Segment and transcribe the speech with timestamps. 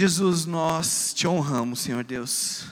[0.00, 2.64] Jesus, nós te honramos, Senhor Deus.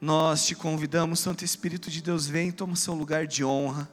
[0.00, 3.90] Nós te convidamos, Santo Espírito de Deus, vem, toma seu lugar de honra.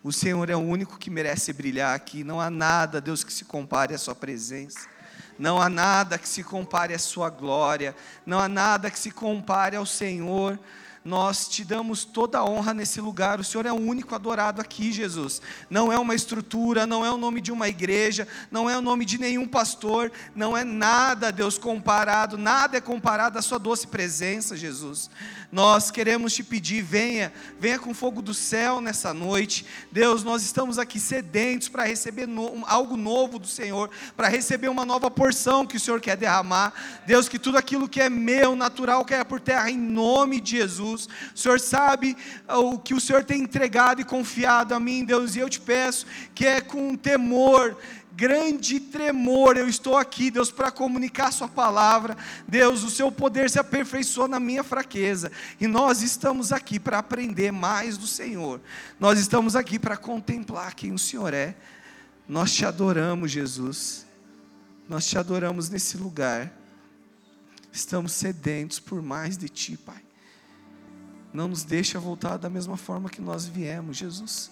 [0.00, 2.22] O Senhor é o único que merece brilhar aqui.
[2.22, 4.86] Não há nada, Deus, que se compare à Sua presença.
[5.36, 7.96] Não há nada que se compare à Sua glória.
[8.24, 10.56] Não há nada que se compare ao Senhor
[11.06, 13.38] nós te damos toda a honra nesse lugar.
[13.38, 15.40] O Senhor é o único adorado aqui, Jesus.
[15.70, 19.04] Não é uma estrutura, não é o nome de uma igreja, não é o nome
[19.04, 24.56] de nenhum pastor, não é nada, Deus, comparado, nada é comparado à Sua doce presença,
[24.56, 25.08] Jesus.
[25.52, 29.64] Nós queremos te pedir, venha, venha com fogo do céu nessa noite.
[29.92, 34.84] Deus, nós estamos aqui sedentos para receber no, algo novo do Senhor, para receber uma
[34.84, 36.72] nova porção que o Senhor quer derramar.
[37.06, 40.95] Deus, que tudo aquilo que é meu, natural, caia por terra em nome de Jesus.
[41.04, 42.16] O Senhor sabe
[42.48, 45.60] ah, o que o Senhor tem entregado e confiado a mim, Deus, e eu te
[45.60, 47.76] peço que é com temor,
[48.16, 52.16] grande tremor, eu estou aqui, Deus, para comunicar Sua palavra.
[52.48, 55.30] Deus, o Seu poder se aperfeiçoa na minha fraqueza,
[55.60, 58.60] e nós estamos aqui para aprender mais do Senhor,
[58.98, 61.54] nós estamos aqui para contemplar quem o Senhor é.
[62.26, 64.06] Nós te adoramos, Jesus,
[64.88, 66.52] nós te adoramos nesse lugar,
[67.72, 70.05] estamos sedentos por mais de Ti, Pai.
[71.36, 74.50] Não nos deixa voltar da mesma forma que nós viemos, Jesus.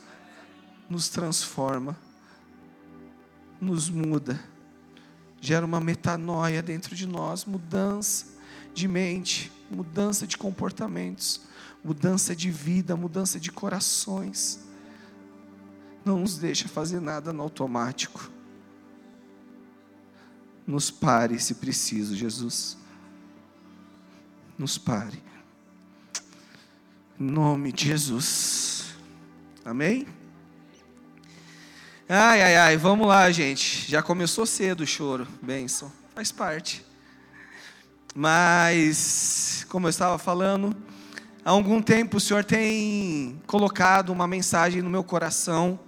[0.88, 1.96] Nos transforma
[3.60, 4.38] nos muda,
[5.40, 8.26] gera uma metanoia dentro de nós, mudança
[8.74, 11.40] de mente, mudança de comportamentos,
[11.82, 14.60] mudança de vida, mudança de corações.
[16.04, 18.30] Não nos deixa fazer nada no automático.
[20.66, 22.76] Nos pare se preciso, Jesus.
[24.58, 25.22] Nos pare.
[27.18, 28.86] Em nome de Jesus.
[29.64, 30.04] Amém?
[32.08, 33.88] Ai, ai, ai, vamos lá, gente.
[33.88, 35.24] Já começou cedo o choro.
[35.40, 35.92] Benção.
[36.12, 36.84] Faz parte.
[38.16, 40.74] Mas, como eu estava falando,
[41.44, 45.78] há algum tempo o Senhor tem colocado uma mensagem no meu coração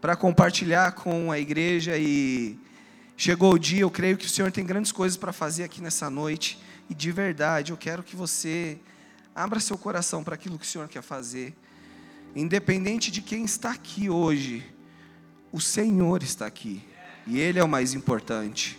[0.00, 2.58] para compartilhar com a igreja e
[3.18, 6.08] chegou o dia, eu creio que o Senhor tem grandes coisas para fazer aqui nessa
[6.08, 8.78] noite e de verdade eu quero que você
[9.34, 11.54] abra seu coração para aquilo que o Senhor quer fazer.
[12.34, 14.64] Independente de quem está aqui hoje,
[15.52, 16.82] o Senhor está aqui
[17.26, 18.78] e Ele é o mais importante.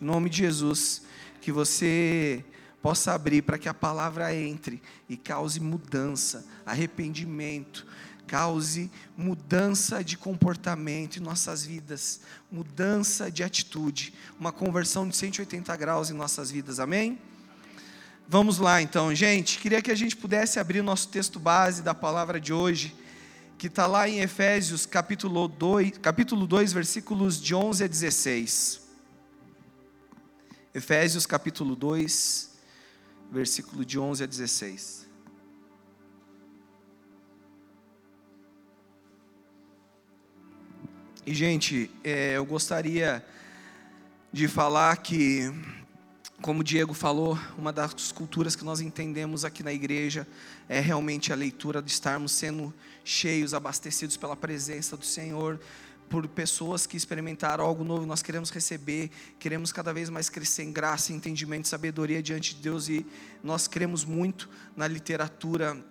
[0.00, 1.02] Em nome de Jesus,
[1.40, 2.44] que você
[2.80, 7.86] possa abrir para que a palavra entre e cause mudança, arrependimento,
[8.26, 16.10] cause mudança de comportamento em nossas vidas, mudança de atitude, uma conversão de 180 graus
[16.10, 17.18] em nossas vidas, amém?
[18.32, 19.58] Vamos lá então, gente.
[19.58, 22.96] Queria que a gente pudesse abrir o nosso texto base da palavra de hoje
[23.58, 28.80] que está lá em Efésios capítulo 2, capítulo 2, versículos de 11 a 16.
[30.74, 32.50] Efésios capítulo 2,
[33.30, 35.06] versículo de 11 a 16.
[41.26, 43.22] E, gente, é, eu gostaria
[44.32, 45.52] de falar que
[46.42, 50.26] como o Diego falou, uma das culturas que nós entendemos aqui na igreja
[50.68, 55.60] é realmente a leitura de estarmos sendo cheios, abastecidos pela presença do Senhor,
[56.10, 59.08] por pessoas que experimentaram algo novo, nós queremos receber,
[59.38, 62.88] queremos cada vez mais crescer em graça, entendimento, sabedoria diante de Deus.
[62.88, 63.06] E
[63.42, 65.82] nós queremos muito na literatura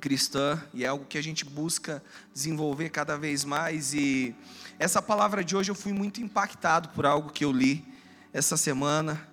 [0.00, 2.02] cristã e é algo que a gente busca
[2.32, 3.92] desenvolver cada vez mais.
[3.92, 4.34] E
[4.78, 7.84] essa palavra de hoje eu fui muito impactado por algo que eu li
[8.32, 9.29] essa semana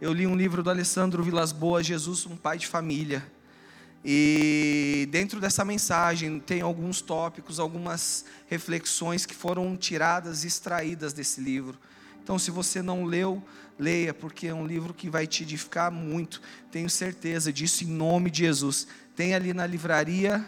[0.00, 3.24] eu li um livro do Alessandro Vilas Boas, Jesus, um pai de família.
[4.04, 11.78] E dentro dessa mensagem tem alguns tópicos, algumas reflexões que foram tiradas, extraídas desse livro.
[12.22, 13.42] Então, se você não leu,
[13.78, 16.40] leia, porque é um livro que vai te edificar muito.
[16.70, 18.86] Tenho certeza disso em nome de Jesus.
[19.16, 20.44] Tem ali na livraria,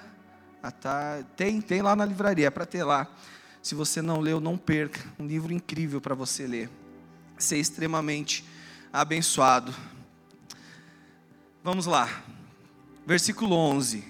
[0.62, 3.06] ah, tá, tem, tem lá na livraria, é para ter lá.
[3.62, 5.00] Se você não leu, não perca.
[5.18, 6.68] Um livro incrível para você ler.
[7.38, 8.44] Ser extremamente
[8.96, 9.74] abençoado.
[11.62, 12.08] Vamos lá.
[13.04, 14.02] Versículo 11.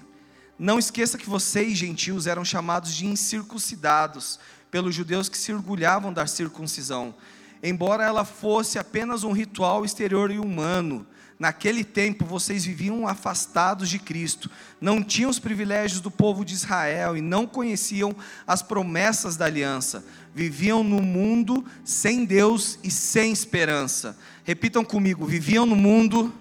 [0.57, 4.39] Não esqueça que vocês, gentios, eram chamados de incircuncidados
[4.71, 7.17] pelos judeus que se orgulhavam da circuncisão.
[7.61, 11.05] Embora ela fosse apenas um ritual exterior e humano,
[11.39, 14.51] naquele tempo vocês viviam afastados de Cristo,
[14.81, 18.15] não tinham os privilégios do povo de Israel e não conheciam
[18.47, 20.05] as promessas da aliança.
[20.35, 24.19] Viviam no mundo sem Deus e sem esperança.
[24.45, 26.33] Repitam comigo: viviam no mundo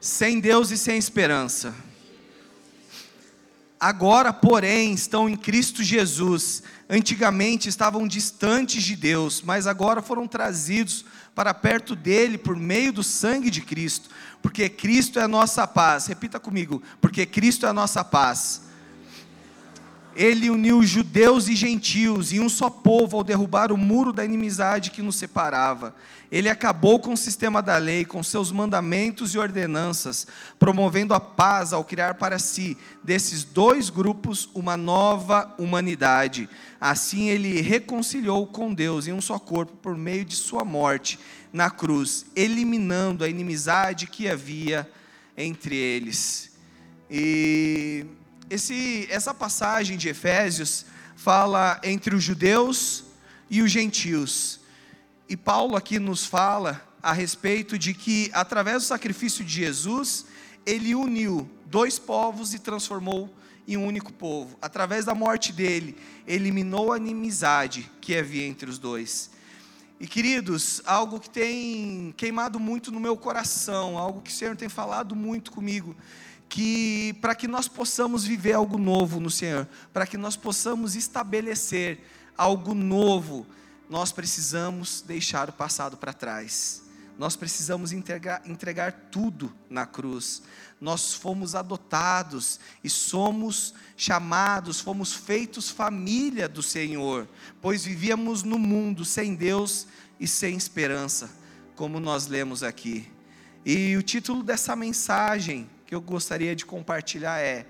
[0.00, 1.74] sem Deus e sem esperança.
[3.80, 6.62] Agora, porém, estão em Cristo Jesus.
[6.88, 13.02] Antigamente estavam distantes de Deus, mas agora foram trazidos para perto dele por meio do
[13.02, 14.10] sangue de Cristo,
[14.42, 16.06] porque Cristo é a nossa paz.
[16.06, 18.68] Repita comigo: porque Cristo é a nossa paz.
[20.16, 24.90] Ele uniu judeus e gentios em um só povo ao derrubar o muro da inimizade
[24.90, 25.94] que nos separava.
[26.30, 30.26] Ele acabou com o sistema da lei, com seus mandamentos e ordenanças,
[30.58, 36.48] promovendo a paz ao criar para si, desses dois grupos, uma nova humanidade.
[36.80, 41.18] Assim ele reconciliou com Deus em um só corpo por meio de sua morte
[41.52, 44.88] na cruz, eliminando a inimizade que havia
[45.36, 46.52] entre eles.
[47.10, 48.06] E
[48.50, 53.04] esse, essa passagem de Efésios fala entre os judeus
[53.48, 54.58] e os gentios.
[55.28, 60.26] E Paulo aqui nos fala a respeito de que, através do sacrifício de Jesus,
[60.66, 63.32] ele uniu dois povos e transformou
[63.68, 64.58] em um único povo.
[64.60, 69.30] Através da morte dele, eliminou a inimizade que havia entre os dois.
[70.00, 74.68] E queridos, algo que tem queimado muito no meu coração, algo que o Senhor tem
[74.68, 75.94] falado muito comigo,
[76.50, 82.04] que para que nós possamos viver algo novo no Senhor, para que nós possamos estabelecer
[82.36, 83.46] algo novo,
[83.88, 86.82] nós precisamos deixar o passado para trás.
[87.16, 90.42] Nós precisamos entregar, entregar tudo na cruz.
[90.80, 97.28] Nós fomos adotados e somos chamados, fomos feitos família do Senhor,
[97.60, 99.86] pois vivíamos no mundo sem Deus
[100.18, 101.30] e sem esperança,
[101.76, 103.08] como nós lemos aqui.
[103.64, 107.66] E o título dessa mensagem que eu gostaria de compartilhar é: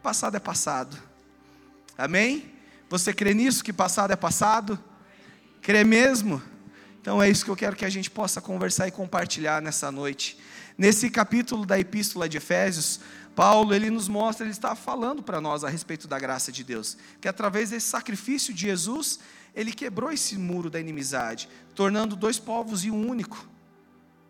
[0.00, 0.96] Passado é passado.
[1.98, 2.52] Amém?
[2.88, 4.78] Você crê nisso, que passado é passado?
[5.60, 6.40] Crê mesmo?
[7.00, 10.38] Então é isso que eu quero que a gente possa conversar e compartilhar nessa noite.
[10.78, 13.00] Nesse capítulo da Epístola de Efésios,
[13.34, 16.96] Paulo ele nos mostra, ele está falando para nós a respeito da graça de Deus,
[17.20, 19.18] que através desse sacrifício de Jesus,
[19.52, 23.48] ele quebrou esse muro da inimizade, tornando dois povos em um único,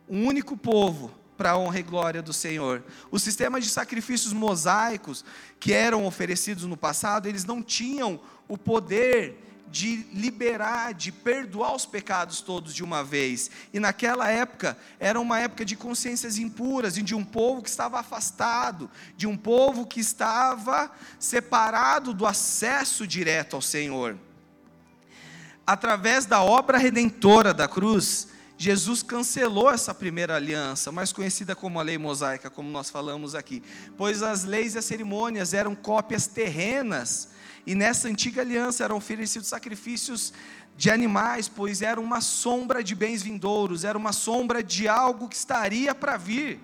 [0.09, 2.83] um único povo, para a honra e glória do Senhor.
[3.11, 5.25] Os sistemas de sacrifícios mosaicos
[5.59, 9.41] que eram oferecidos no passado, eles não tinham o poder
[9.75, 13.51] de liberar, de perdoar os pecados todos de uma vez.
[13.73, 17.99] E naquela época, era uma época de consciências impuras, e de um povo que estava
[17.99, 24.17] afastado, de um povo que estava separado do acesso direto ao Senhor.
[25.67, 31.83] Através da obra redentora da cruz, Jesus cancelou essa primeira aliança, mais conhecida como a
[31.83, 33.63] lei mosaica, como nós falamos aqui,
[33.97, 37.31] pois as leis e as cerimônias eram cópias terrenas,
[37.67, 40.33] e nessa antiga aliança eram oferecidos sacrifícios
[40.77, 45.37] de animais, pois era uma sombra de bens vindouros, era uma sombra de algo que
[45.37, 46.61] estaria para vir,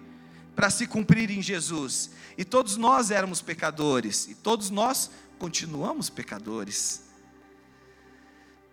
[0.54, 2.10] para se cumprir em Jesus.
[2.36, 7.02] E todos nós éramos pecadores, e todos nós continuamos pecadores.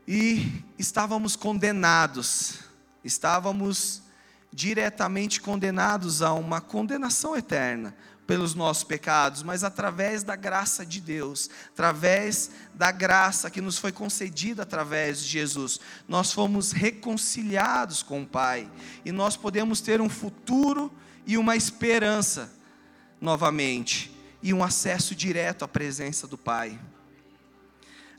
[0.08, 2.67] E estávamos condenados
[3.08, 4.04] estávamos
[4.52, 7.96] diretamente condenados a uma condenação eterna
[8.28, 13.92] pelos nossos pecados, mas através da graça de Deus, através da graça que nos foi
[13.92, 18.70] concedida através de Jesus, nós fomos reconciliados com o Pai
[19.06, 20.92] e nós podemos ter um futuro
[21.26, 22.52] e uma esperança
[23.22, 24.14] novamente
[24.44, 26.78] e um acesso direto à presença do Pai.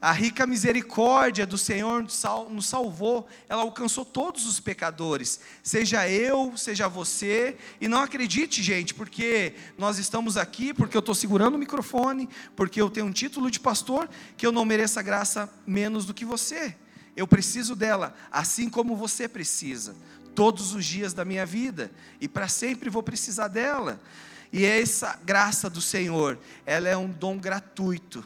[0.00, 2.04] A rica misericórdia do Senhor
[2.50, 8.94] nos salvou, ela alcançou todos os pecadores, seja eu, seja você, e não acredite, gente,
[8.94, 13.50] porque nós estamos aqui, porque eu estou segurando o microfone, porque eu tenho um título
[13.50, 16.76] de pastor, que eu não mereço a graça menos do que você.
[17.16, 19.96] Eu preciso dela, assim como você precisa,
[20.32, 21.90] todos os dias da minha vida,
[22.20, 24.00] e para sempre vou precisar dela.
[24.52, 28.24] E essa graça do Senhor, ela é um dom gratuito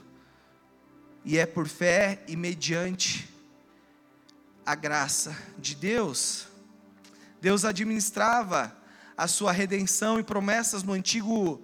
[1.24, 3.28] e é por fé e mediante
[4.64, 6.46] a graça de Deus.
[7.40, 8.76] Deus administrava
[9.16, 11.62] a sua redenção e promessas no Antigo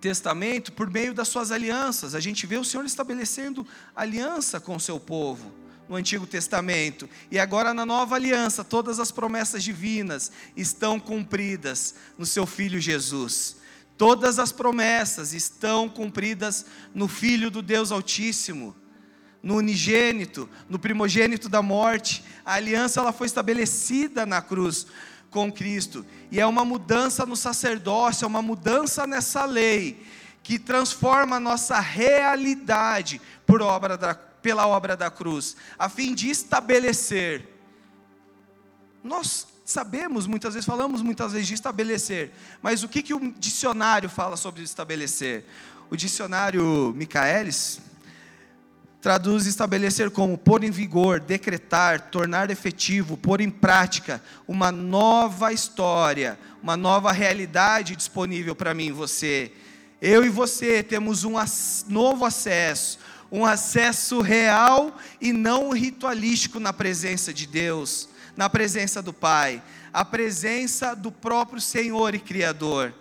[0.00, 2.14] Testamento por meio das suas alianças.
[2.14, 5.52] A gente vê o Senhor estabelecendo aliança com o seu povo
[5.88, 7.08] no Antigo Testamento.
[7.30, 13.56] E agora na nova aliança, todas as promessas divinas estão cumpridas no seu filho Jesus.
[13.96, 18.74] Todas as promessas estão cumpridas no Filho do Deus Altíssimo,
[19.42, 22.24] no unigênito, no primogênito da morte.
[22.44, 24.86] A aliança ela foi estabelecida na cruz
[25.30, 26.04] com Cristo.
[26.30, 30.04] E é uma mudança no sacerdócio, é uma mudança nessa lei
[30.42, 36.28] que transforma a nossa realidade por obra da, pela obra da cruz, a fim de
[36.28, 37.54] estabelecer
[39.04, 44.08] nós sabemos, muitas vezes, falamos muitas vezes de estabelecer, mas o que, que o dicionário
[44.08, 45.44] fala sobre estabelecer?
[45.90, 47.80] O dicionário Michaelis
[49.00, 56.38] traduz estabelecer como pôr em vigor, decretar, tornar efetivo, pôr em prática uma nova história,
[56.62, 59.52] uma nova realidade disponível para mim e você.
[60.00, 61.34] Eu e você temos um
[61.86, 62.98] novo acesso,
[63.30, 69.62] um acesso real e não ritualístico na presença de Deus, na presença do Pai,
[69.92, 72.94] a presença do próprio Senhor e Criador.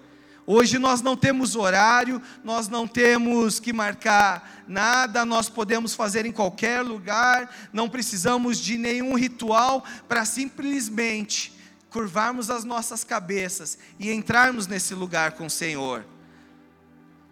[0.46, 6.34] Hoje nós não temos horário, nós não temos que marcar nada, nós podemos fazer em
[6.34, 11.58] qualquer lugar, não precisamos de nenhum ritual para simplesmente
[11.90, 16.06] curvarmos as nossas cabeças e entrarmos nesse lugar com o Senhor.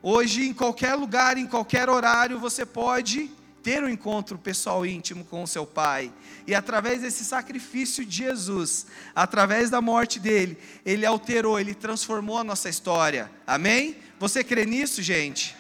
[0.01, 3.29] Hoje, em qualquer lugar, em qualquer horário, você pode
[3.63, 6.12] ter um encontro pessoal íntimo com o seu Pai.
[6.48, 12.44] E através desse sacrifício de Jesus, através da morte dele, ele alterou, ele transformou a
[12.44, 13.32] nossa história.
[13.46, 13.98] Amém?
[14.20, 15.56] Você crê nisso, gente?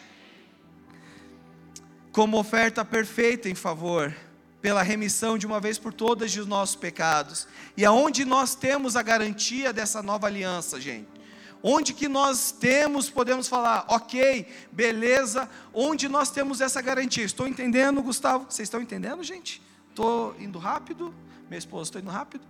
[2.11, 4.13] Como oferta perfeita em favor,
[4.61, 7.47] pela remissão de uma vez por todas dos nossos pecados.
[7.75, 11.20] E aonde nós temos a garantia dessa nova aliança, gente?
[11.63, 17.23] Onde que nós temos, podemos falar, ok, beleza, onde nós temos essa garantia?
[17.23, 18.45] Estou entendendo, Gustavo?
[18.49, 19.61] Vocês estão entendendo, gente?
[19.89, 21.13] Estou indo rápido?
[21.47, 22.43] Minha esposa, estou indo rápido?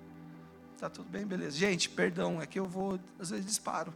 [0.80, 1.58] Tá tudo bem, beleza.
[1.58, 3.94] Gente, perdão, é que eu vou, às vezes disparo.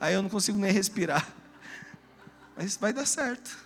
[0.00, 1.28] Aí eu não consigo nem respirar.
[2.56, 3.56] Mas vai dar certo.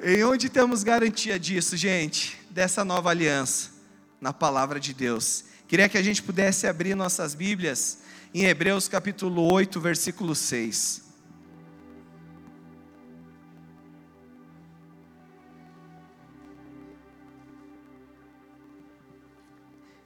[0.00, 2.40] Em onde temos garantia disso, gente?
[2.50, 3.70] Dessa nova aliança?
[4.20, 5.44] Na palavra de Deus.
[5.72, 8.00] Queria que a gente pudesse abrir nossas Bíblias
[8.34, 11.02] em Hebreus capítulo 8, versículo 6.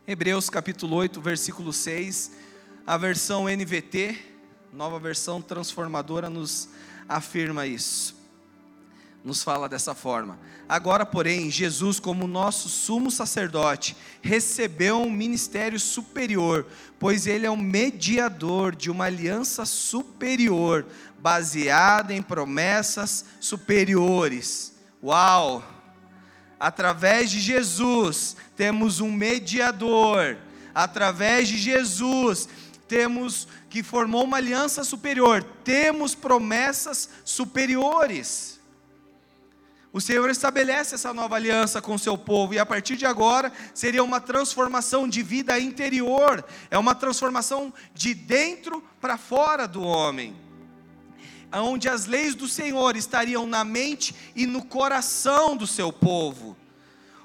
[0.07, 2.31] Hebreus capítulo 8, versículo 6,
[2.87, 4.17] a versão NVT,
[4.73, 6.69] nova versão transformadora, nos
[7.09, 8.16] afirma isso
[9.27, 10.39] nos fala dessa forma.
[10.69, 16.65] Agora, porém, Jesus, como nosso sumo sacerdote, recebeu um ministério superior,
[16.97, 20.87] pois ele é o mediador de uma aliança superior,
[21.19, 24.77] baseada em promessas superiores.
[25.03, 25.65] Uau!
[26.59, 30.39] Através de Jesus, temos um mediador.
[30.73, 32.49] Através de Jesus,
[32.87, 38.56] temos que formou uma aliança superior, temos promessas superiores.
[39.97, 43.51] O Senhor estabelece essa nova aliança com o seu povo e a partir de agora
[43.73, 50.37] seria uma transformação de vida interior, é uma transformação de dentro para fora do homem.
[51.51, 56.55] Onde as leis do Senhor estariam na mente e no coração do seu povo,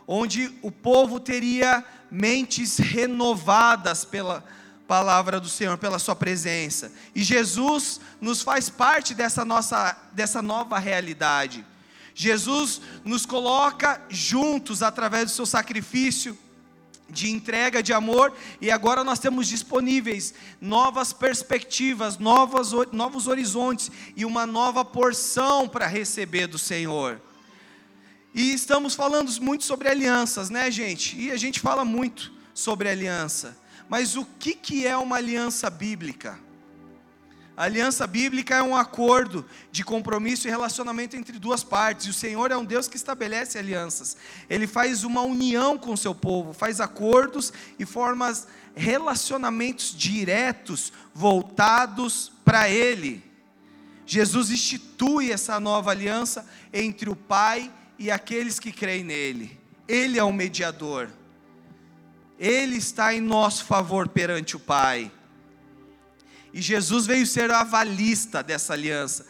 [0.07, 4.45] onde o povo teria mentes renovadas pela
[4.87, 6.89] palavra do Senhor, pela sua presença.
[7.13, 11.65] E Jesus nos faz parte dessa nossa dessa nova realidade.
[12.13, 16.37] Jesus nos coloca juntos através do seu sacrifício
[17.11, 24.23] de entrega de amor, e agora nós temos disponíveis novas perspectivas, novas, novos horizontes e
[24.23, 27.21] uma nova porção para receber do Senhor.
[28.33, 31.19] E estamos falando muito sobre alianças, né, gente?
[31.19, 33.57] E a gente fala muito sobre aliança.
[33.89, 36.39] Mas o que, que é uma aliança bíblica?
[37.61, 42.13] A aliança bíblica é um acordo de compromisso e relacionamento entre duas partes, e o
[42.13, 44.17] Senhor é um Deus que estabelece alianças.
[44.49, 48.35] Ele faz uma união com o seu povo, faz acordos e forma
[48.73, 53.23] relacionamentos diretos voltados para Ele.
[54.07, 59.61] Jesus institui essa nova aliança entre o Pai e aqueles que creem nele.
[59.87, 61.11] Ele é o mediador.
[62.39, 65.11] Ele está em nosso favor perante o Pai.
[66.53, 69.25] E Jesus veio ser a avalista dessa aliança,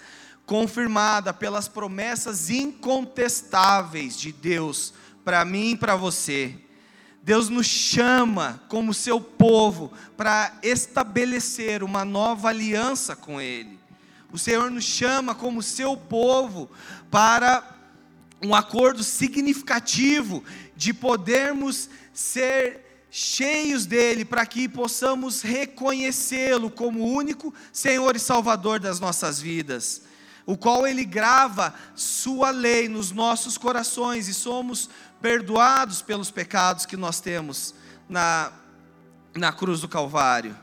[0.46, 6.56] confirmada pelas promessas incontestáveis de Deus para mim e para você.
[7.24, 13.80] Deus nos chama como seu povo para estabelecer uma nova aliança com Ele.
[14.32, 16.70] O Senhor nos chama como seu povo
[17.12, 17.64] para
[18.42, 20.44] um acordo significativo
[20.76, 22.81] de podermos ser
[23.14, 30.04] cheios dele, para que possamos reconhecê-lo como único Senhor e Salvador das nossas vidas,
[30.46, 34.90] o qual ele grava sua lei nos nossos corações e somos
[35.22, 37.76] perdoados pelos pecados que nós temos
[38.08, 38.54] na,
[39.36, 40.58] na cruz do Calvário.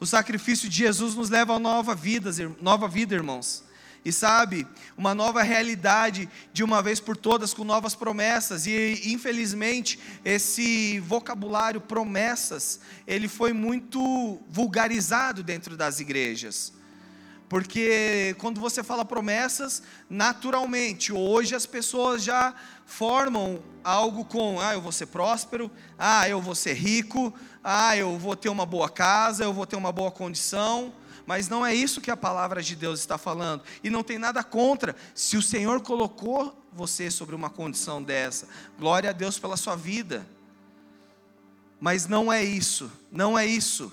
[0.00, 3.62] O sacrifício de Jesus nos leva a nova vida, nova vida, irmãos.
[4.04, 4.66] E sabe,
[4.96, 8.66] uma nova realidade de uma vez por todas com novas promessas.
[8.66, 16.72] E infelizmente, esse vocabulário promessas, ele foi muito vulgarizado dentro das igrejas.
[17.50, 22.54] Porque quando você fala promessas, naturalmente, hoje as pessoas já
[22.86, 28.16] formam algo com, ah, eu vou ser próspero, ah, eu vou ser rico, ah, eu
[28.16, 30.92] vou ter uma boa casa, eu vou ter uma boa condição.
[31.30, 33.62] Mas não é isso que a palavra de Deus está falando.
[33.84, 38.48] E não tem nada contra se o Senhor colocou você sobre uma condição dessa.
[38.76, 40.26] Glória a Deus pela sua vida.
[41.78, 43.92] Mas não é isso, não é isso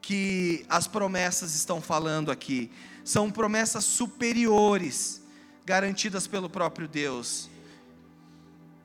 [0.00, 2.68] que as promessas estão falando aqui
[3.04, 5.22] são promessas superiores,
[5.64, 7.48] garantidas pelo próprio Deus.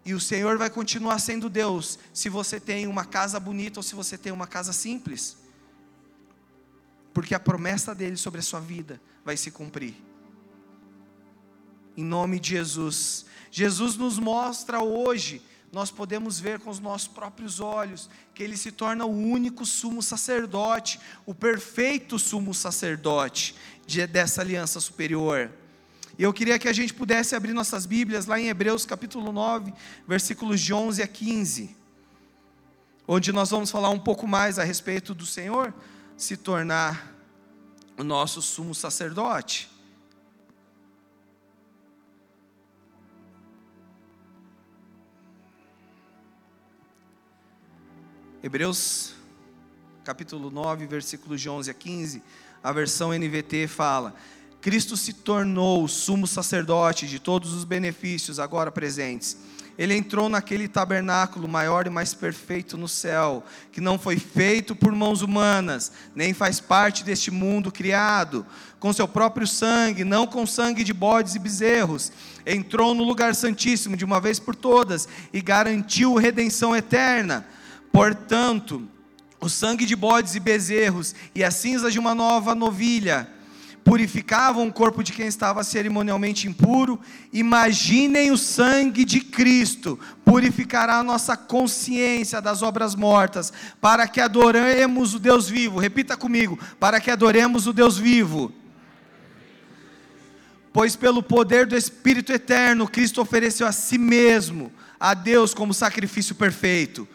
[0.06, 3.96] E o Senhor vai continuar sendo Deus, se você tem uma casa bonita ou se
[3.96, 5.47] você tem uma casa simples.
[7.18, 9.96] Porque a promessa dele sobre a sua vida vai se cumprir.
[11.98, 13.26] Em nome de Jesus.
[13.50, 15.42] Jesus nos mostra hoje
[15.74, 20.04] nós podemos ver com os nossos próprios olhos que ele se torna o único sumo
[20.04, 23.56] sacerdote, o perfeito sumo sacerdote
[23.88, 25.50] de, dessa aliança superior.
[26.20, 29.74] E eu queria que a gente pudesse abrir nossas Bíblias lá em Hebreus capítulo 9,
[30.08, 31.76] versículos de 11 a 15,
[33.08, 35.74] onde nós vamos falar um pouco mais a respeito do Senhor
[36.18, 37.16] se tornar
[37.96, 39.70] o nosso sumo sacerdote.
[48.42, 49.14] Hebreus
[50.04, 52.24] capítulo 9, versículos de 11 a 15,
[52.64, 54.16] a versão NVT fala:
[54.62, 59.38] Cristo se tornou sumo sacerdote de todos os benefícios agora presentes.
[59.78, 64.92] Ele entrou naquele tabernáculo maior e mais perfeito no céu, que não foi feito por
[64.92, 68.46] mãos humanas, nem faz parte deste mundo criado,
[68.80, 72.12] com seu próprio sangue, não com sangue de bodes e bezerros.
[72.46, 77.46] Entrou no lugar santíssimo de uma vez por todas e garantiu redenção eterna
[77.98, 78.88] Portanto,
[79.40, 83.28] o sangue de bodes e bezerros e a cinza de uma nova novilha
[83.88, 87.00] purificavam o corpo de quem estava cerimonialmente impuro.
[87.32, 95.13] Imaginem o sangue de Cristo purificará a nossa consciência das obras mortas, para que adoremos
[95.13, 95.79] o Deus vivo.
[95.79, 98.52] Repita comigo: para que adoremos o Deus vivo.
[100.73, 104.69] Pois pelo poder do Espírito eterno, Cristo ofereceu a si mesmo
[105.00, 107.08] a Deus como sacrifício perfeito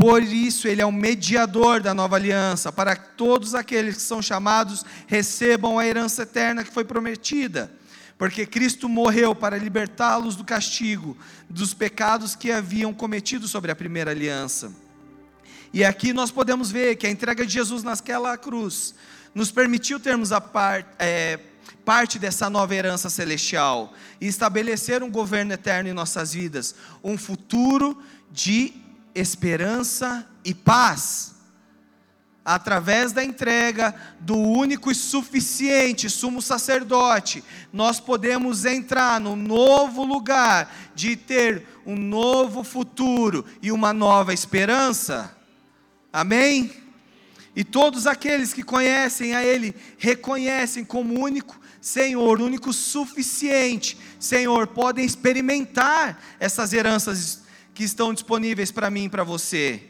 [0.00, 4.22] por isso, ele é o mediador da nova aliança, para que todos aqueles que são
[4.22, 7.70] chamados recebam a herança eterna que foi prometida.
[8.16, 11.18] Porque Cristo morreu para libertá-los do castigo,
[11.50, 14.72] dos pecados que haviam cometido sobre a primeira aliança.
[15.70, 18.94] E aqui nós podemos ver que a entrega de Jesus naquela cruz
[19.34, 21.38] nos permitiu termos a par, é,
[21.84, 28.02] parte dessa nova herança celestial e estabelecer um governo eterno em nossas vidas, um futuro
[28.32, 28.88] de
[29.20, 31.34] esperança e paz.
[32.44, 40.74] Através da entrega do único e suficiente sumo sacerdote, nós podemos entrar no novo lugar
[40.94, 45.36] de ter um novo futuro e uma nova esperança.
[46.12, 46.72] Amém?
[47.54, 55.04] E todos aqueles que conhecem a Ele reconhecem como único Senhor, único suficiente, Senhor, podem
[55.04, 57.42] experimentar essas heranças
[57.80, 59.82] que estão disponíveis para mim e para você.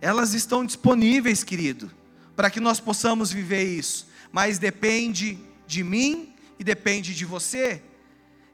[0.00, 1.88] Elas estão disponíveis, querido,
[2.34, 7.80] para que nós possamos viver isso, mas depende de mim e depende de você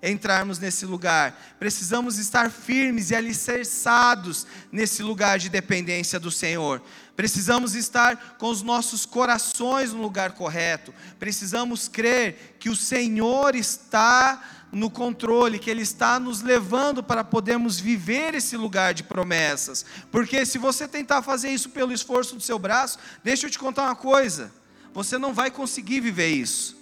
[0.03, 1.57] entrarmos nesse lugar.
[1.59, 6.83] Precisamos estar firmes e alicerçados nesse lugar de dependência do Senhor.
[7.17, 10.93] Precisamos estar com os nossos corações no lugar correto.
[11.19, 14.43] Precisamos crer que o Senhor está
[14.75, 19.85] no controle, que Ele está nos levando para podermos viver esse lugar de promessas.
[20.11, 23.85] Porque se você tentar fazer isso pelo esforço do seu braço, deixa eu te contar
[23.85, 24.53] uma coisa:
[24.93, 26.77] você não vai conseguir viver isso,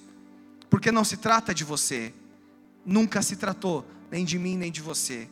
[0.71, 2.13] porque não se trata de você,
[2.85, 5.29] nunca se tratou, nem de mim, nem de você,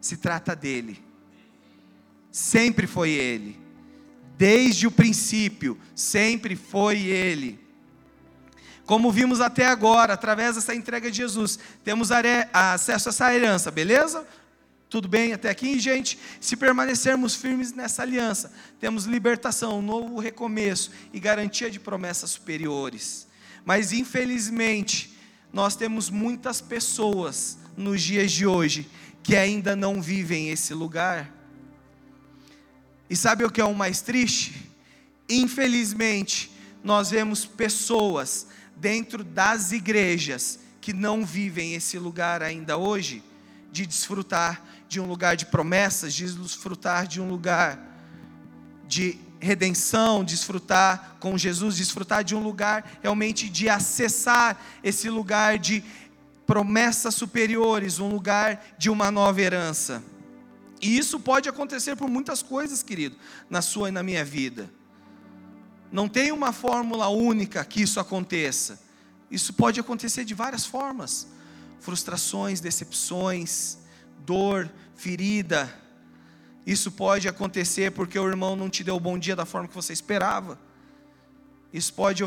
[0.00, 1.02] se trata dEle,
[2.32, 3.58] sempre foi Ele,
[4.36, 7.67] desde o princípio, sempre foi Ele.
[8.88, 14.26] Como vimos até agora, através dessa entrega de Jesus, temos acesso a essa herança, beleza?
[14.88, 16.18] Tudo bem até aqui, gente?
[16.40, 23.28] Se permanecermos firmes nessa aliança, temos libertação, um novo recomeço e garantia de promessas superiores.
[23.62, 25.14] Mas infelizmente,
[25.52, 28.88] nós temos muitas pessoas nos dias de hoje
[29.22, 31.30] que ainda não vivem esse lugar.
[33.10, 34.72] E sabe o que é o mais triste?
[35.28, 36.50] Infelizmente,
[36.82, 38.46] nós vemos pessoas
[38.80, 43.22] dentro das igrejas que não vivem esse lugar ainda hoje,
[43.70, 47.78] de desfrutar de um lugar de promessas, de desfrutar de um lugar
[48.86, 55.84] de redenção, desfrutar com Jesus, desfrutar de um lugar realmente de acessar esse lugar de
[56.46, 60.02] promessas superiores, um lugar de uma nova herança.
[60.80, 63.16] E isso pode acontecer por muitas coisas, querido,
[63.50, 64.70] na sua e na minha vida.
[65.90, 68.80] Não tem uma fórmula única que isso aconteça.
[69.30, 71.28] Isso pode acontecer de várias formas:
[71.80, 73.78] frustrações, decepções,
[74.24, 75.72] dor, ferida.
[76.66, 79.74] Isso pode acontecer porque o irmão não te deu o bom dia da forma que
[79.74, 80.58] você esperava.
[81.72, 82.22] Isso pode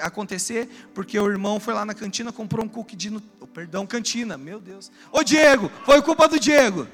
[0.00, 3.12] acontecer porque o irmão foi lá na cantina, comprou um cookie de.
[3.40, 4.90] Oh, perdão, cantina, meu Deus.
[5.12, 6.88] Ô Diego, foi culpa do Diego.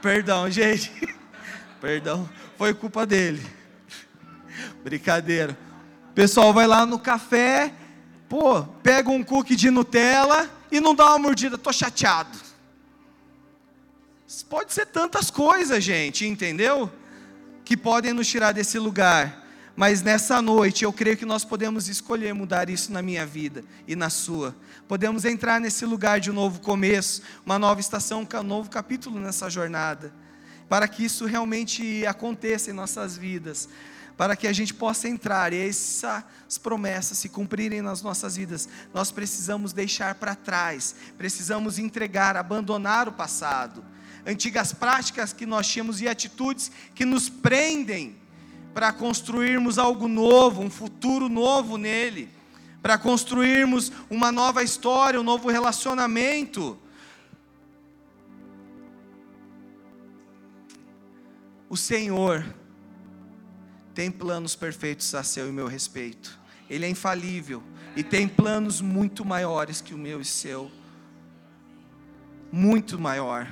[0.00, 0.90] Perdão, gente.
[1.80, 3.44] Perdão, foi culpa dele.
[4.82, 5.56] Brincadeira.
[6.14, 7.72] Pessoal vai lá no café,
[8.28, 12.38] pô, pega um cookie de Nutella e não dá uma mordida, tô chateado.
[14.48, 16.90] Pode ser tantas coisas, gente, entendeu?
[17.64, 19.42] Que podem nos tirar desse lugar.
[19.74, 23.96] Mas nessa noite eu creio que nós podemos escolher mudar isso na minha vida e
[23.96, 24.54] na sua.
[24.86, 29.48] Podemos entrar nesse lugar de um novo começo, uma nova estação, um novo capítulo nessa
[29.48, 30.12] jornada.
[30.68, 33.68] Para que isso realmente aconteça em nossas vidas
[34.16, 39.10] para que a gente possa entrar e essas promessas se cumprirem nas nossas vidas, nós
[39.10, 43.84] precisamos deixar para trás, precisamos entregar, abandonar o passado,
[44.26, 48.16] antigas práticas que nós tínhamos e atitudes que nos prendem
[48.74, 52.28] para construirmos algo novo, um futuro novo nele,
[52.80, 56.78] para construirmos uma nova história, um novo relacionamento.
[61.68, 62.44] O Senhor
[63.94, 66.38] tem planos perfeitos a seu e meu respeito.
[66.68, 67.62] Ele é infalível
[67.94, 70.70] e tem planos muito maiores que o meu e seu.
[72.50, 73.46] Muito maior.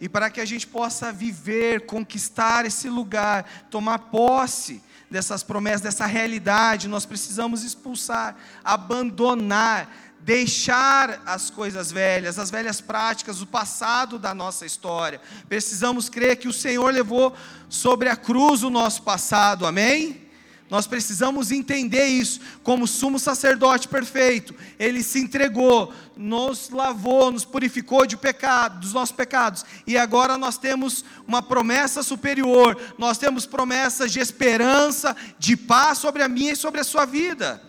[0.00, 6.06] E para que a gente possa viver, conquistar esse lugar, tomar posse dessas promessas, dessa
[6.06, 8.34] realidade, nós precisamos expulsar,
[8.64, 9.88] abandonar,
[10.22, 15.20] deixar as coisas velhas, as velhas práticas, o passado da nossa história.
[15.48, 17.34] Precisamos crer que o Senhor levou
[17.68, 20.22] sobre a cruz o nosso passado, amém?
[20.70, 28.06] Nós precisamos entender isso, como sumo sacerdote perfeito, ele se entregou, nos lavou, nos purificou
[28.06, 34.10] de pecado, dos nossos pecados, e agora nós temos uma promessa superior, nós temos promessas
[34.10, 37.62] de esperança, de paz sobre a minha e sobre a sua vida.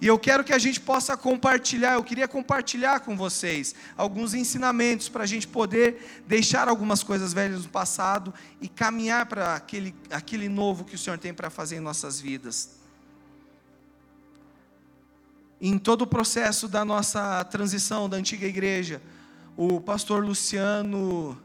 [0.00, 5.08] E eu quero que a gente possa compartilhar, eu queria compartilhar com vocês alguns ensinamentos
[5.08, 10.48] para a gente poder deixar algumas coisas velhas no passado e caminhar para aquele, aquele
[10.48, 12.78] novo que o Senhor tem para fazer em nossas vidas.
[15.60, 19.02] Em todo o processo da nossa transição da antiga igreja,
[19.56, 21.36] o pastor Luciano,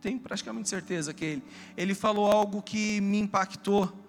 [0.00, 1.42] tenho praticamente certeza que ele,
[1.76, 4.01] ele falou algo que me impactou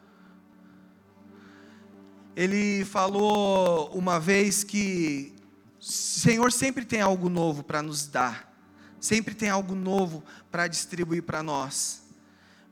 [2.36, 5.34] ele falou uma vez que
[5.80, 8.52] o Senhor sempre tem algo novo para nos dar,
[9.00, 12.04] sempre tem algo novo para distribuir para nós,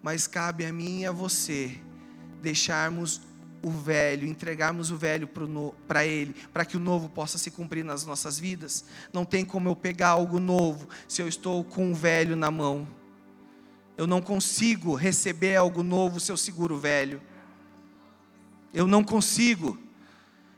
[0.01, 1.79] mas cabe a mim e a você
[2.41, 3.21] deixarmos
[3.63, 5.29] o velho, entregarmos o velho
[5.87, 8.85] para Ele, para que o novo possa se cumprir nas nossas vidas.
[9.13, 12.87] Não tem como eu pegar algo novo se eu estou com o velho na mão.
[13.95, 17.21] Eu não consigo receber algo novo se eu seguro o velho.
[18.73, 19.77] Eu não consigo.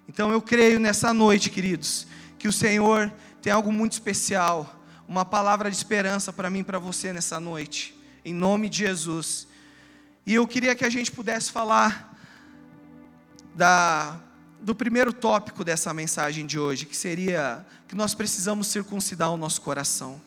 [0.08, 5.70] Então eu creio nessa noite, queridos, que o Senhor tem algo muito especial, uma palavra
[5.70, 9.48] de esperança para mim e para você nessa noite, em nome de Jesus.
[10.26, 12.18] E eu queria que a gente pudesse falar
[13.56, 14.20] da,
[14.62, 19.62] do primeiro tópico dessa mensagem de hoje, que seria que nós precisamos circuncidar o nosso
[19.62, 20.22] coração.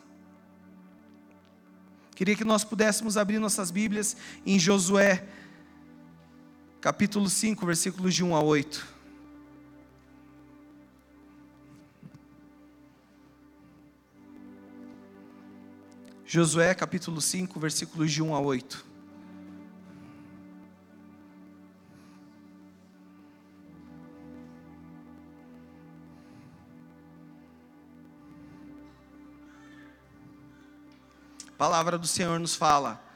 [2.15, 5.27] Queria que nós pudéssemos abrir nossas Bíblias em Josué
[6.81, 8.87] capítulo 5, versículos de 1 a 8.
[16.25, 18.85] Josué capítulo 5, versículos de 1 a 8.
[31.47, 33.06] A palavra do Senhor nos fala: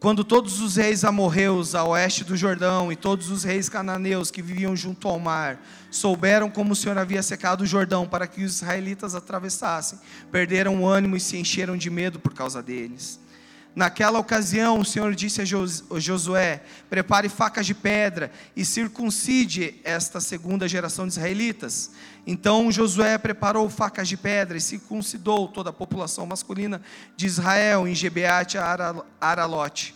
[0.00, 4.40] quando todos os reis amorreus a oeste do Jordão e todos os reis cananeus que
[4.40, 8.56] viviam junto ao mar souberam como o Senhor havia secado o Jordão para que os
[8.56, 9.98] israelitas atravessassem,
[10.32, 13.20] perderam o ânimo e se encheram de medo por causa deles.
[13.74, 20.68] Naquela ocasião, o Senhor disse a Josué: Prepare facas de pedra e circuncide esta segunda
[20.68, 21.92] geração de israelitas.
[22.26, 26.82] Então Josué preparou facas de pedra e circuncidou toda a população masculina
[27.16, 28.58] de Israel em Gebeate
[29.20, 29.94] Aralote.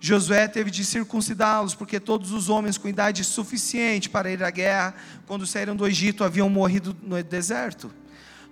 [0.00, 4.94] Josué teve de circuncidá-los, porque todos os homens com idade suficiente para ir à guerra,
[5.28, 7.88] quando saíram do Egito, haviam morrido no deserto.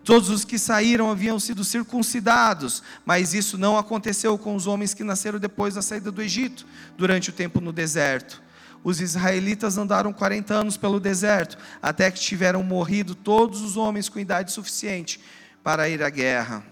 [0.04, 5.04] Todos os que saíram haviam sido circuncidados, mas isso não aconteceu com os homens que
[5.04, 8.42] nasceram depois da saída do Egito, durante o tempo no deserto.
[8.82, 14.18] Os israelitas andaram 40 anos pelo deserto, até que tiveram morrido todos os homens com
[14.18, 15.20] idade suficiente
[15.62, 16.64] para ir à guerra.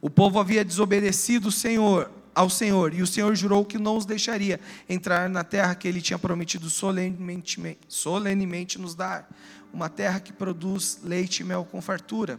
[0.00, 4.06] O povo havia desobedecido o Senhor, ao Senhor, e o Senhor jurou que não os
[4.06, 9.28] deixaria entrar na terra que ele tinha prometido solenemente, solenemente nos dar
[9.72, 12.38] uma terra que produz leite e mel com fartura.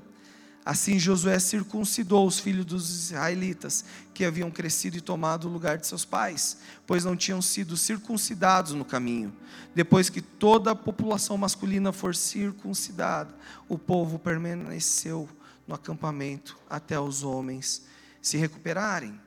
[0.65, 5.85] Assim Josué circuncidou os filhos dos israelitas, que haviam crescido e tomado o lugar de
[5.85, 9.33] seus pais, pois não tinham sido circuncidados no caminho.
[9.75, 13.33] Depois que toda a população masculina for circuncidada,
[13.67, 15.27] o povo permaneceu
[15.67, 17.85] no acampamento até os homens
[18.21, 19.19] se recuperarem.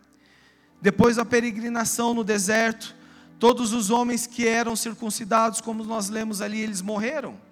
[0.81, 2.97] Depois da peregrinação no deserto,
[3.39, 7.46] todos os homens que eram circuncidados, como nós lemos ali, eles morreram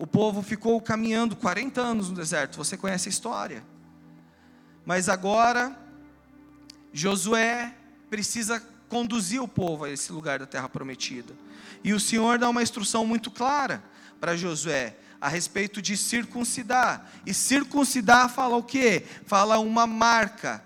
[0.00, 3.62] o povo ficou caminhando 40 anos no deserto, você conhece a história.
[4.82, 5.78] Mas agora,
[6.90, 7.74] Josué
[8.08, 11.34] precisa conduzir o povo a esse lugar da terra prometida.
[11.84, 13.84] E o Senhor dá uma instrução muito clara
[14.18, 17.06] para Josué a respeito de circuncidar.
[17.26, 19.04] E circuncidar fala o quê?
[19.26, 20.64] Fala uma marca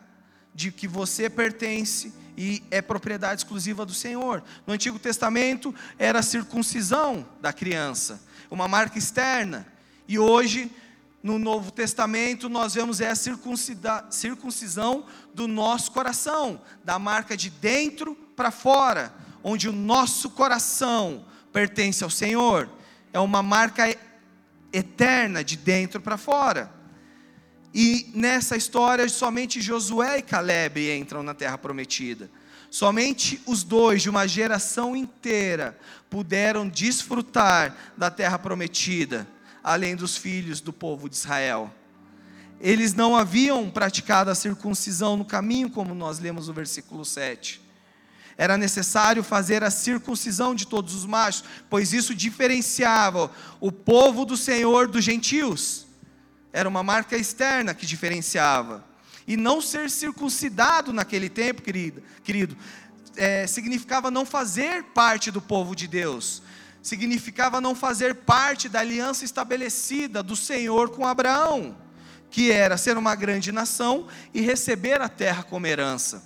[0.55, 4.45] de que você pertence e é propriedade exclusiva do Senhor.
[4.65, 9.67] No Antigo Testamento era a circuncisão da criança uma marca externa.
[10.07, 10.71] E hoje,
[11.23, 13.15] no Novo Testamento, nós vemos é a
[14.11, 22.05] circuncisão do nosso coração, da marca de dentro para fora, onde o nosso coração pertence
[22.05, 22.69] ao Senhor.
[23.13, 23.85] É uma marca
[24.73, 26.71] eterna de dentro para fora.
[27.73, 32.31] E nessa história, somente Josué e Caleb entram na terra prometida.
[32.75, 35.79] Somente os dois de uma geração inteira
[36.11, 39.29] puderam desfrutar da terra prometida,
[39.63, 41.73] além dos filhos do povo de Israel.
[42.61, 47.63] Eles não haviam praticado a circuncisão no caminho, como nós lemos no versículo 7.
[48.37, 54.37] Era necessário fazer a circuncisão de todos os machos, pois isso diferenciava o povo do
[54.37, 55.87] Senhor dos gentios.
[56.53, 58.94] Era uma marca externa que diferenciava.
[59.27, 62.57] E não ser circuncidado naquele tempo, querido, querido
[63.17, 66.43] é, significava não fazer parte do povo de Deus,
[66.83, 71.77] significava não fazer parte da aliança estabelecida do Senhor com Abraão,
[72.31, 76.23] que era ser uma grande nação e receber a terra como herança.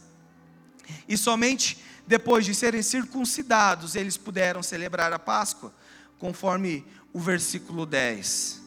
[1.06, 5.72] E somente depois de serem circuncidados, eles puderam celebrar a Páscoa,
[6.18, 8.62] conforme o versículo 10.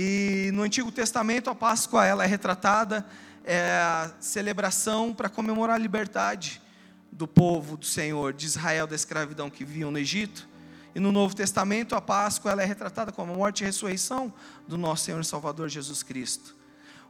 [0.00, 3.04] E no Antigo Testamento a Páscoa ela é retratada
[3.42, 6.62] é a celebração para comemorar a liberdade
[7.10, 10.48] do povo do Senhor, de Israel da escravidão que viviam no Egito.
[10.94, 14.32] E no Novo Testamento a Páscoa ela é retratada como a morte e ressurreição
[14.68, 16.54] do nosso Senhor e Salvador Jesus Cristo.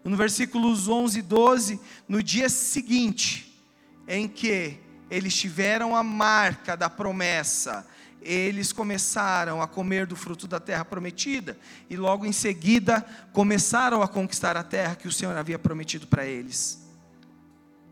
[0.03, 3.63] No versículos 11 e 12, no dia seguinte
[4.09, 7.87] em que eles tiveram a marca da promessa,
[8.23, 13.03] eles começaram a comer do fruto da terra prometida e logo em seguida
[13.33, 16.85] começaram a conquistar a terra que o Senhor havia prometido para eles.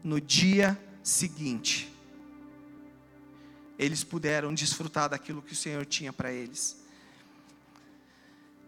[0.03, 1.93] No dia seguinte,
[3.79, 6.77] eles puderam desfrutar daquilo que o Senhor tinha para eles.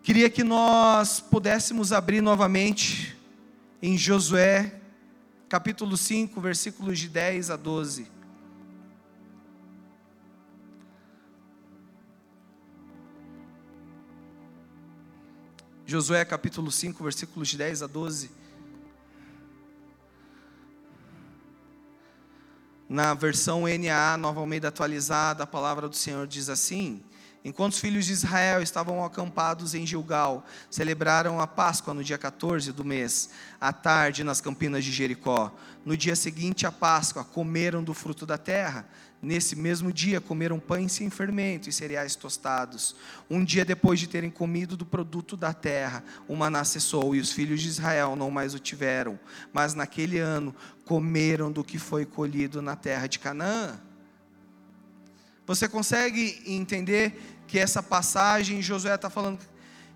[0.02, 3.16] Queria que nós pudéssemos abrir novamente
[3.82, 4.80] em Josué,
[5.48, 8.17] capítulo 5, versículos de 10 a 12.
[15.90, 18.30] Josué capítulo 5, versículos de 10 a 12.
[22.86, 27.02] Na versão NAA, Nova Almeida atualizada, a palavra do Senhor diz assim:
[27.42, 32.70] Enquanto os filhos de Israel estavam acampados em Gilgal, celebraram a Páscoa no dia 14
[32.70, 35.50] do mês, à tarde nas campinas de Jericó.
[35.86, 38.86] No dia seguinte à Páscoa, comeram do fruto da terra.
[39.20, 42.94] Nesse mesmo dia, comeram pães sem fermento e cereais tostados.
[43.28, 47.32] Um dia depois de terem comido do produto da terra, o maná cessou e os
[47.32, 49.18] filhos de Israel não mais o tiveram.
[49.52, 50.54] Mas naquele ano,
[50.84, 53.80] comeram do que foi colhido na terra de Canaã.
[55.46, 59.40] Você consegue entender que essa passagem, Josué está falando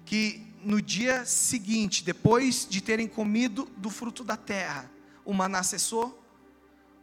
[0.05, 4.91] que no dia seguinte, depois de terem comido do fruto da terra,
[5.25, 6.19] o maná cessou.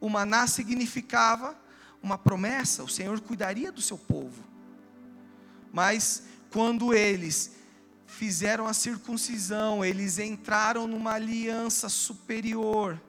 [0.02, 1.58] O maná significava
[2.02, 4.44] uma promessa, o Senhor cuidaria do seu povo.
[5.72, 7.52] Mas quando eles
[8.08, 13.00] fizeram a circuncisão, eles entraram numa aliança superior,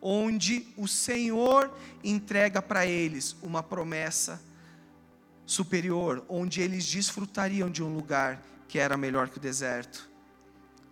[0.00, 4.42] onde o Senhor entrega para eles uma promessa
[5.46, 10.12] superior, onde eles desfrutariam de um lugar que era melhor que o deserto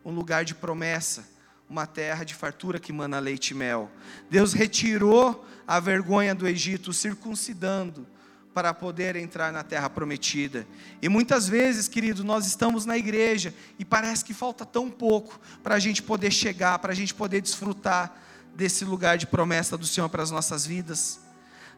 [0.04, 1.28] um lugar de promessa,
[1.70, 3.88] uma terra de fartura que mana leite e mel.
[4.28, 8.04] Deus retirou a vergonha do Egito, circuncidando,
[8.52, 10.66] para poder entrar na terra prometida.
[11.00, 15.76] E muitas vezes, querido, nós estamos na igreja e parece que falta tão pouco para
[15.76, 18.12] a gente poder chegar, para a gente poder desfrutar
[18.56, 21.20] desse lugar de promessa do Senhor para as nossas vidas.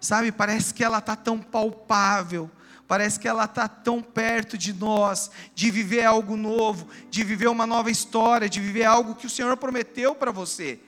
[0.00, 2.50] Sabe, parece que ela está tão palpável,
[2.92, 7.66] Parece que ela está tão perto de nós, de viver algo novo, de viver uma
[7.66, 10.78] nova história, de viver algo que o Senhor prometeu para você,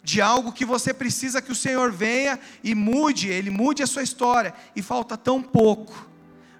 [0.00, 4.04] de algo que você precisa que o Senhor venha e mude, Ele mude a sua
[4.04, 6.08] história, e falta tão pouco,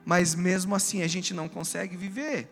[0.04, 2.48] mas mesmo assim a gente não consegue viver.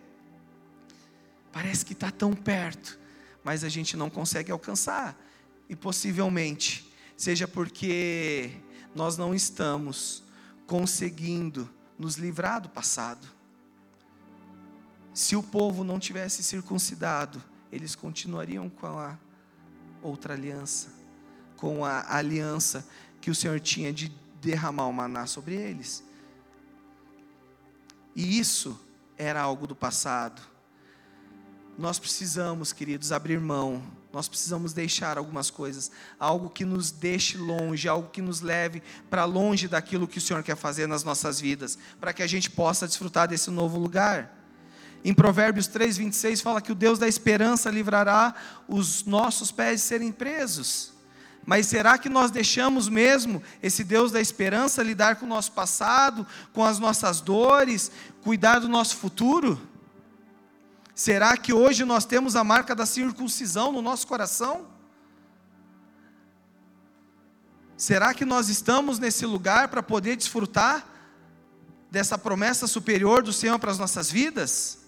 [1.50, 2.96] Parece que está tão perto,
[3.42, 5.20] mas a gente não consegue alcançar,
[5.68, 8.52] e possivelmente seja porque
[8.94, 10.22] nós não estamos
[10.64, 13.26] conseguindo nos livrar do passado.
[15.14, 19.18] Se o povo não tivesse circuncidado, eles continuariam com a
[20.02, 20.88] outra aliança,
[21.56, 22.86] com a aliança
[23.20, 26.04] que o Senhor tinha de derramar o maná sobre eles.
[28.14, 28.78] E isso
[29.16, 30.40] era algo do passado.
[31.78, 33.82] Nós precisamos, queridos, abrir mão
[34.16, 39.26] nós precisamos deixar algumas coisas, algo que nos deixe longe, algo que nos leve para
[39.26, 42.86] longe daquilo que o Senhor quer fazer nas nossas vidas, para que a gente possa
[42.86, 44.34] desfrutar desse novo lugar.
[45.04, 48.34] Em Provérbios 3, 26 fala que o Deus da esperança livrará
[48.66, 50.94] os nossos pés de serem presos.
[51.44, 56.26] Mas será que nós deixamos mesmo esse Deus da esperança lidar com o nosso passado,
[56.54, 59.60] com as nossas dores, cuidar do nosso futuro?
[60.96, 64.66] Será que hoje nós temos a marca da circuncisão no nosso coração?
[67.76, 70.86] Será que nós estamos nesse lugar para poder desfrutar
[71.90, 74.78] dessa promessa superior do Senhor para as nossas vidas?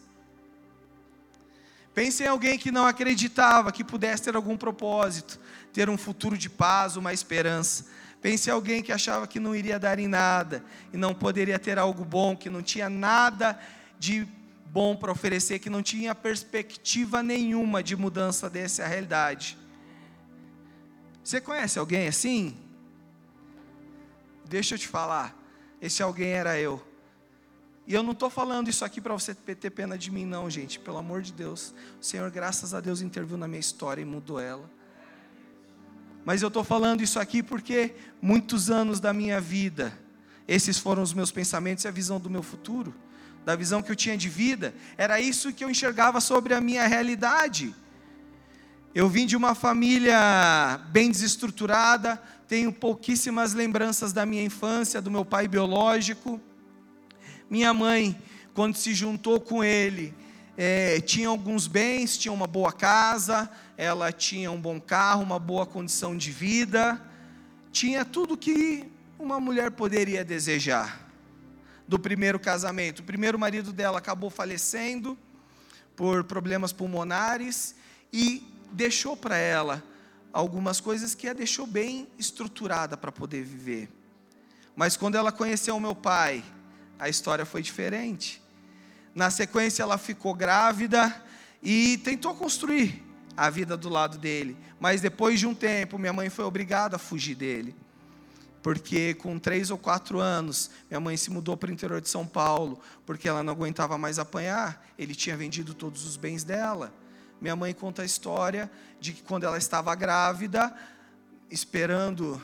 [1.93, 5.39] Pense em alguém que não acreditava que pudesse ter algum propósito,
[5.75, 7.85] ter um futuro de paz, uma esperança.
[8.23, 11.79] Pense em alguém que achava que não iria dar em nada e não poderia ter
[11.79, 13.61] algo bom, que não tinha nada
[13.99, 14.27] de
[14.73, 19.59] bom para oferecer, que não tinha perspectiva nenhuma de mudança dessa realidade.
[21.25, 22.57] Você conhece alguém assim?
[24.45, 25.37] Deixa eu te falar,
[25.81, 26.83] esse alguém era eu.
[27.87, 30.79] E eu não estou falando isso aqui para você ter pena de mim, não, gente.
[30.79, 31.75] Pelo amor de Deus.
[31.99, 34.71] O Senhor, graças a Deus, interviu na minha história e mudou ela.
[36.23, 39.99] Mas eu estou falando isso aqui porque muitos anos da minha vida,
[40.47, 42.95] esses foram os meus pensamentos e a visão do meu futuro
[43.49, 46.87] da visão que eu tinha de vida, era isso que eu enxergava sobre a minha
[46.87, 47.75] realidade.
[48.95, 55.25] Eu vim de uma família bem desestruturada, tenho pouquíssimas lembranças da minha infância, do meu
[55.25, 56.39] pai biológico.
[57.49, 58.15] Minha mãe,
[58.53, 60.13] quando se juntou com ele,
[60.55, 65.65] é, tinha alguns bens, tinha uma boa casa, ela tinha um bom carro, uma boa
[65.65, 67.01] condição de vida,
[67.73, 68.85] tinha tudo que
[69.19, 71.08] uma mulher poderia desejar
[71.89, 73.01] do primeiro casamento.
[73.01, 75.19] O primeiro marido dela acabou falecendo
[75.97, 77.75] por problemas pulmonares
[78.13, 79.83] e deixou para ela
[80.31, 83.89] algumas coisas que a deixou bem estruturada para poder viver.
[84.77, 86.45] Mas quando ela conheceu o meu pai,
[86.99, 88.43] a história foi diferente.
[89.15, 91.25] Na sequência, ela ficou grávida
[91.63, 93.03] e tentou construir
[93.35, 94.57] a vida do lado dele.
[94.79, 97.75] Mas depois de um tempo, minha mãe foi obrigada a fugir dele
[98.63, 102.27] porque com três ou quatro anos, minha mãe se mudou para o interior de São
[102.27, 106.93] Paulo, porque ela não aguentava mais apanhar, ele tinha vendido todos os bens dela.
[107.41, 110.75] Minha mãe conta a história de que quando ela estava grávida,
[111.51, 112.43] esperando,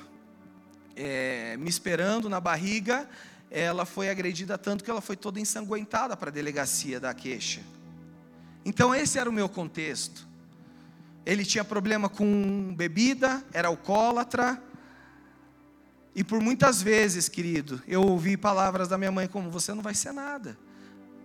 [0.94, 3.09] é, me esperando na barriga,
[3.50, 7.61] ela foi agredida tanto que ela foi toda ensanguentada para a delegacia da queixa.
[8.64, 10.27] Então, esse era o meu contexto.
[11.27, 14.62] Ele tinha problema com bebida, era alcoólatra,
[16.14, 19.94] e por muitas vezes, querido, eu ouvi palavras da minha mãe como: você não vai
[19.94, 20.57] ser nada,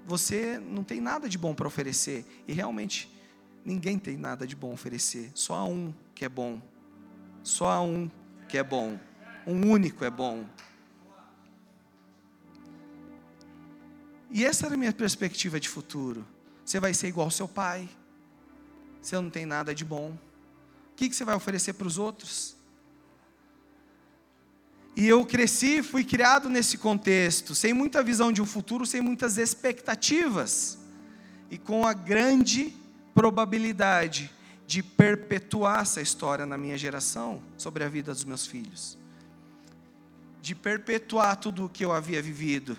[0.06, 2.26] você não tem nada de bom para oferecer.
[2.48, 3.12] E realmente,
[3.64, 6.60] ninguém tem nada de bom a oferecer, só há um que é bom,
[7.44, 8.10] só há um
[8.48, 9.00] que é bom,
[9.46, 10.44] um único é bom.
[14.32, 16.26] E essa era a minha perspectiva de futuro.
[16.64, 17.90] Você vai ser igual ao seu pai,
[19.02, 20.18] você não tem nada de bom.
[20.92, 22.59] O que você vai oferecer para os outros?
[25.00, 29.38] E eu cresci, fui criado nesse contexto, sem muita visão de um futuro, sem muitas
[29.38, 30.78] expectativas,
[31.50, 32.76] e com a grande
[33.14, 34.30] probabilidade
[34.68, 38.98] de perpetuar essa história na minha geração, sobre a vida dos meus filhos,
[40.42, 42.76] de perpetuar tudo o que eu havia vivido.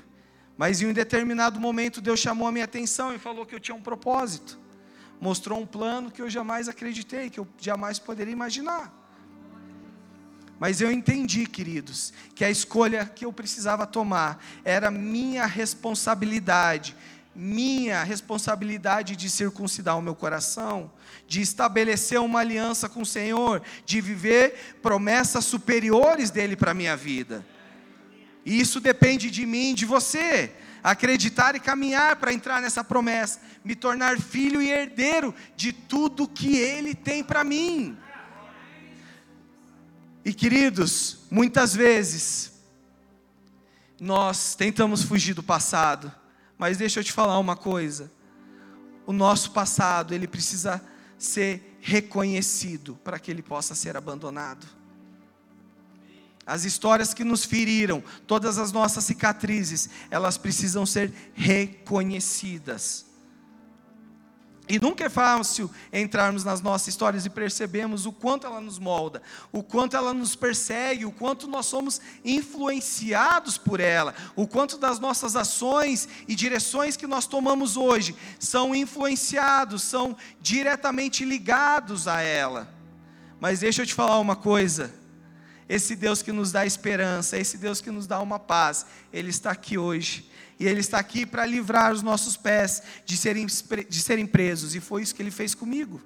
[0.59, 3.75] Mas em um determinado momento, Deus chamou a minha atenção e falou que eu tinha
[3.75, 4.59] um propósito,
[5.18, 8.99] mostrou um plano que eu jamais acreditei, que eu jamais poderia imaginar.
[10.61, 16.94] Mas eu entendi, queridos, que a escolha que eu precisava tomar era minha responsabilidade,
[17.34, 20.92] minha responsabilidade de circuncidar o meu coração,
[21.26, 26.94] de estabelecer uma aliança com o Senhor, de viver promessas superiores dele para a minha
[26.94, 27.42] vida.
[28.44, 30.52] E isso depende de mim, de você.
[30.82, 36.58] Acreditar e caminhar para entrar nessa promessa, me tornar filho e herdeiro de tudo que
[36.58, 37.96] ele tem para mim.
[40.25, 42.53] E queridos, muitas vezes
[44.01, 46.12] nós tentamos fugir do passado,
[46.59, 48.11] mas deixa eu te falar uma coisa.
[49.07, 50.83] O nosso passado, ele precisa
[51.18, 54.66] ser reconhecido para que ele possa ser abandonado.
[56.47, 63.07] As histórias que nos feriram, todas as nossas cicatrizes, elas precisam ser reconhecidas.
[64.71, 69.21] E nunca é fácil entrarmos nas nossas histórias e percebemos o quanto ela nos molda,
[69.51, 75.01] o quanto ela nos persegue, o quanto nós somos influenciados por ela, o quanto das
[75.01, 82.73] nossas ações e direções que nós tomamos hoje são influenciados, são diretamente ligados a ela.
[83.41, 84.95] Mas deixa eu te falar uma coisa.
[85.68, 89.51] Esse Deus que nos dá esperança, esse Deus que nos dá uma paz, Ele está
[89.51, 90.30] aqui hoje
[90.61, 94.80] e Ele está aqui para livrar os nossos pés de serem, de serem presos, e
[94.80, 95.98] foi isso que Ele fez comigo.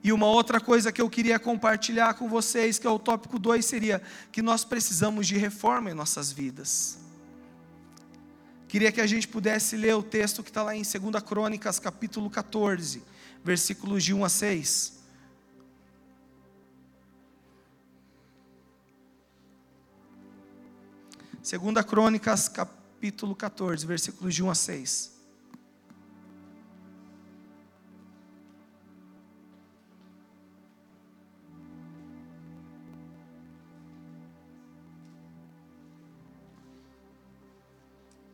[0.00, 3.64] E uma outra coisa que eu queria compartilhar com vocês, que é o tópico 2,
[3.64, 6.98] seria que nós precisamos de reforma em nossas vidas.
[8.68, 12.30] Queria que a gente pudesse ler o texto que está lá em 2 Crônicas, capítulo
[12.30, 13.02] 14,
[13.42, 15.03] versículos de 1 a 6.
[21.44, 25.12] Segunda Crônicas, capítulo 14, versículos de 1 a 6.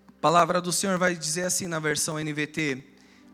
[0.07, 2.85] A palavra do Senhor vai dizer assim na versão NVT: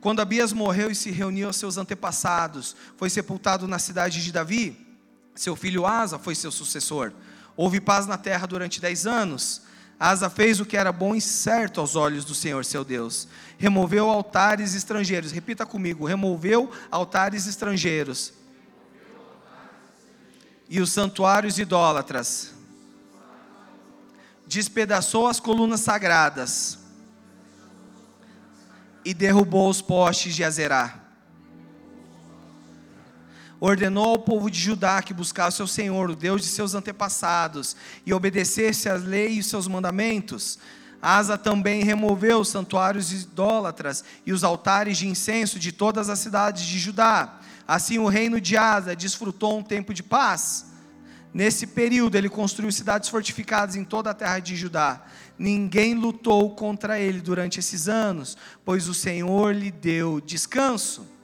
[0.00, 4.74] Quando Abias morreu e se reuniu aos seus antepassados, foi sepultado na cidade de Davi,
[5.34, 7.12] seu filho Asa foi seu sucessor.
[7.54, 9.65] Houve paz na terra durante dez anos.
[9.98, 13.26] Asa fez o que era bom e certo aos olhos do Senhor seu Deus.
[13.56, 15.32] Removeu altares estrangeiros.
[15.32, 18.32] Repita comigo: removeu altares estrangeiros.
[20.68, 22.52] E os santuários idólatras.
[24.46, 26.78] Despedaçou as colunas sagradas.
[29.04, 31.05] E derrubou os postes de Azerá
[33.60, 38.12] ordenou ao povo de Judá que buscasse o Senhor, o Deus de seus antepassados, e
[38.12, 40.58] obedecesse às leis e seus mandamentos.
[41.00, 46.64] Asa também removeu os santuários idólatras e os altares de incenso de todas as cidades
[46.64, 47.38] de Judá.
[47.66, 50.66] Assim o reino de Asa desfrutou um tempo de paz.
[51.34, 55.02] Nesse período ele construiu cidades fortificadas em toda a terra de Judá.
[55.38, 61.15] Ninguém lutou contra ele durante esses anos, pois o Senhor lhe deu descanso.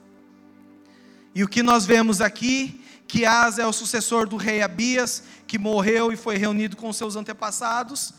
[1.35, 5.57] E o que nós vemos aqui, que Asa é o sucessor do rei Abias, que
[5.57, 8.13] morreu e foi reunido com seus antepassados,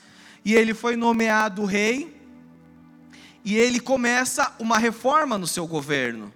[0.44, 2.20] e ele foi nomeado rei,
[3.44, 6.32] e ele começa uma reforma no seu governo.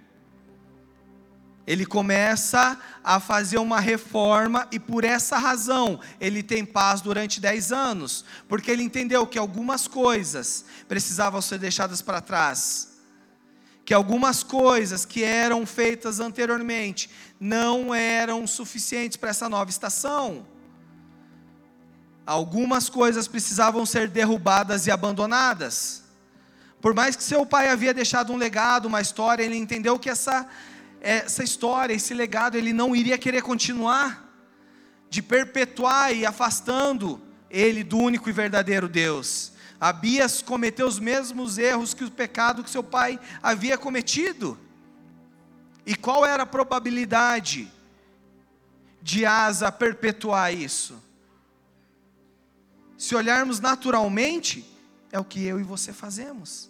[1.67, 7.71] Ele começa a fazer uma reforma e por essa razão ele tem paz durante dez
[7.71, 12.88] anos, porque ele entendeu que algumas coisas precisavam ser deixadas para trás
[13.89, 17.09] que algumas coisas que eram feitas anteriormente
[17.39, 20.45] não eram suficientes para essa nova estação.
[22.23, 26.03] Algumas coisas precisavam ser derrubadas e abandonadas.
[26.79, 30.47] Por mais que seu pai havia deixado um legado, uma história, ele entendeu que essa,
[31.01, 34.23] essa história, esse legado, ele não iria querer continuar,
[35.09, 37.19] de perpetuar e afastando
[37.49, 39.51] ele do único e verdadeiro Deus.
[39.79, 44.57] Abias cometeu os mesmos erros que o pecado que seu pai havia cometido.
[45.85, 47.71] E qual era a probabilidade
[49.01, 51.01] de Asa perpetuar isso?
[52.97, 54.69] Se olharmos naturalmente,
[55.11, 56.69] é o que eu e você fazemos.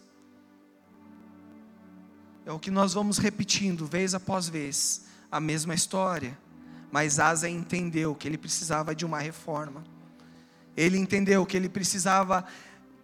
[2.45, 6.37] É o que nós vamos repetindo vez após vez, a mesma história.
[6.91, 9.83] Mas Asa entendeu que ele precisava de uma reforma.
[10.77, 12.45] Ele entendeu que ele precisava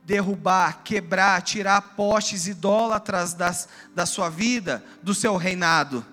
[0.05, 6.05] derrubar, quebrar, tirar postes idólatras das, da sua vida, do seu reinado.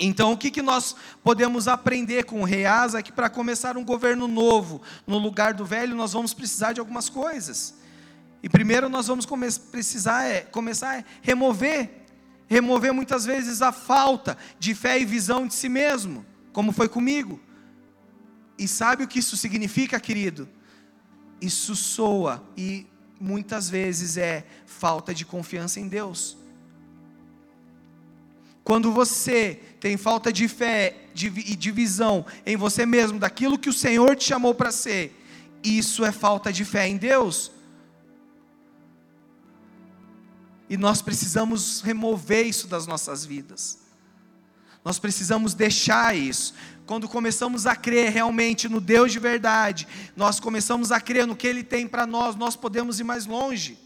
[0.00, 3.02] Então, o que, que nós podemos aprender com o rei Asa?
[3.02, 7.08] Que para começar um governo novo, no lugar do velho, nós vamos precisar de algumas
[7.08, 7.74] coisas.
[8.42, 12.06] E primeiro nós vamos come precisar é, começar a remover,
[12.46, 17.40] remover muitas vezes a falta de fé e visão de si mesmo, como foi comigo.
[18.58, 20.48] E sabe o que isso significa, querido?
[21.40, 22.86] Isso soa e
[23.24, 26.36] muitas vezes é falta de confiança em Deus.
[28.62, 33.72] Quando você tem falta de fé e de visão em você mesmo, daquilo que o
[33.72, 35.18] Senhor te chamou para ser,
[35.62, 37.50] isso é falta de fé em Deus.
[40.68, 43.78] E nós precisamos remover isso das nossas vidas.
[44.84, 46.54] Nós precisamos deixar isso.
[46.86, 51.46] Quando começamos a crer realmente no Deus de verdade, nós começamos a crer no que
[51.46, 53.78] Ele tem para nós, nós podemos ir mais longe.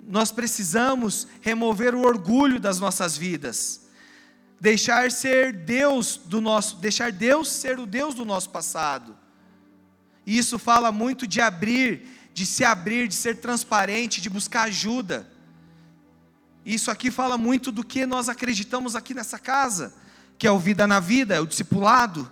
[0.00, 3.82] Nós precisamos remover o orgulho das nossas vidas.
[4.60, 9.16] Deixar ser Deus do nosso, deixar Deus ser o Deus do nosso passado.
[10.26, 12.02] E isso fala muito de abrir,
[12.34, 15.30] de se abrir, de ser transparente, de buscar ajuda.
[16.66, 20.01] Isso aqui fala muito do que nós acreditamos aqui nessa casa
[20.42, 22.28] que é o Vida na Vida, é o discipulado.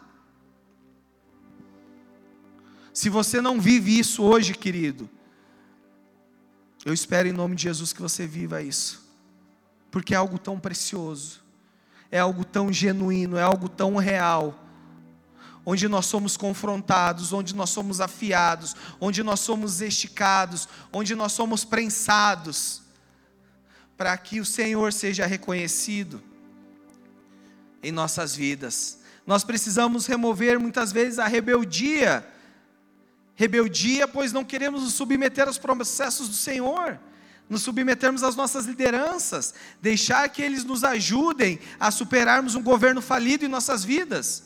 [2.92, 5.08] Se você não vive isso hoje, querido,
[6.84, 9.08] eu espero em nome de Jesus que você viva isso,
[9.92, 11.40] porque é algo tão precioso,
[12.10, 14.58] é algo tão genuíno, é algo tão real,
[15.64, 21.64] onde nós somos confrontados, onde nós somos afiados, onde nós somos esticados, onde nós somos
[21.64, 22.82] prensados,
[23.96, 26.20] para que o Senhor seja reconhecido
[27.82, 28.98] em nossas vidas.
[29.26, 32.26] Nós precisamos remover muitas vezes a rebeldia.
[33.34, 36.98] Rebeldia, pois não queremos nos submeter aos processos do Senhor,
[37.48, 43.44] nos submetermos às nossas lideranças, deixar que eles nos ajudem a superarmos um governo falido
[43.44, 44.44] em nossas vidas.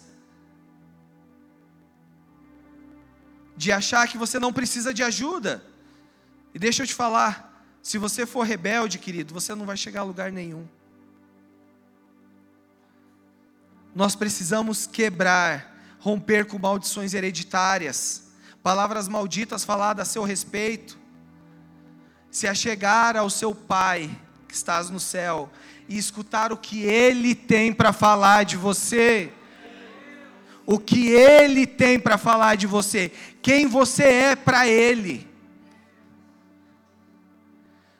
[3.56, 5.64] De achar que você não precisa de ajuda.
[6.52, 10.04] E deixa eu te falar, se você for rebelde, querido, você não vai chegar a
[10.04, 10.66] lugar nenhum.
[13.94, 18.24] Nós precisamos quebrar, romper com maldições hereditárias,
[18.62, 20.98] palavras malditas faladas a seu respeito,
[22.30, 24.10] se achegar ao seu Pai
[24.48, 25.50] que estás no céu
[25.88, 29.32] e escutar o que Ele tem para falar de você,
[30.66, 35.28] o que Ele tem para falar de você, quem você é para Ele.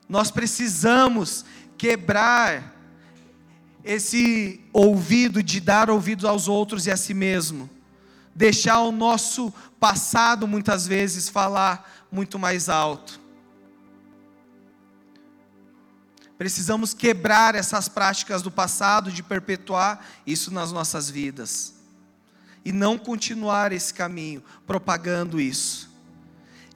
[0.09, 1.45] Nós precisamos
[1.79, 2.74] quebrar
[3.85, 7.69] esse ouvido de dar ouvido aos outros e a si mesmo,
[8.35, 13.21] deixar o nosso passado muitas vezes falar muito mais alto.
[16.39, 21.75] Precisamos quebrar essas práticas do passado, de perpetuar isso nas nossas vidas.
[22.65, 25.91] E não continuar esse caminho, propagando isso.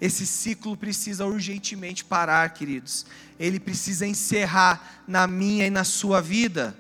[0.01, 3.05] Esse ciclo precisa urgentemente parar, queridos.
[3.39, 6.77] Ele precisa encerrar na minha e na sua vida.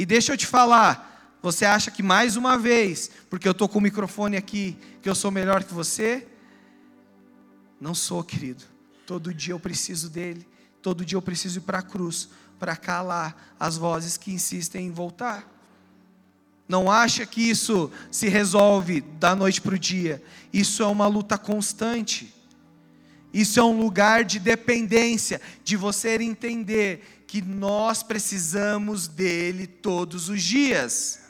[0.00, 3.78] E deixa eu te falar, você acha que mais uma vez, porque eu estou com
[3.78, 6.26] o microfone aqui, que eu sou melhor que você?
[7.78, 8.64] Não sou, querido.
[9.04, 10.48] Todo dia eu preciso dele.
[10.80, 14.90] Todo dia eu preciso ir para a cruz para calar as vozes que insistem em
[14.90, 15.46] voltar.
[16.66, 20.22] Não acha que isso se resolve da noite para o dia.
[20.50, 22.34] Isso é uma luta constante.
[23.34, 30.42] Isso é um lugar de dependência, de você entender que nós precisamos dele todos os
[30.42, 31.20] dias.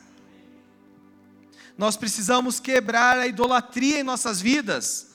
[1.77, 5.09] Nós precisamos quebrar a idolatria em nossas vidas.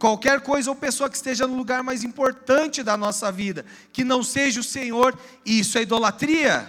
[0.00, 4.24] Qualquer coisa ou pessoa que esteja no lugar mais importante da nossa vida, que não
[4.24, 6.68] seja o Senhor, isso é idolatria.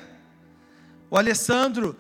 [1.09, 1.97] O Alessandro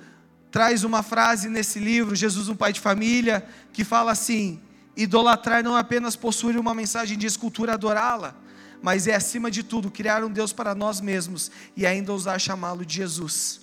[0.51, 4.61] traz uma frase nesse livro, Jesus, um pai de família, que fala assim:
[4.95, 8.35] idolatrar não é apenas possuir uma mensagem de escultura, adorá-la,
[8.83, 12.85] mas é acima de tudo criar um Deus para nós mesmos e ainda ousar chamá-lo
[12.85, 13.61] de Jesus.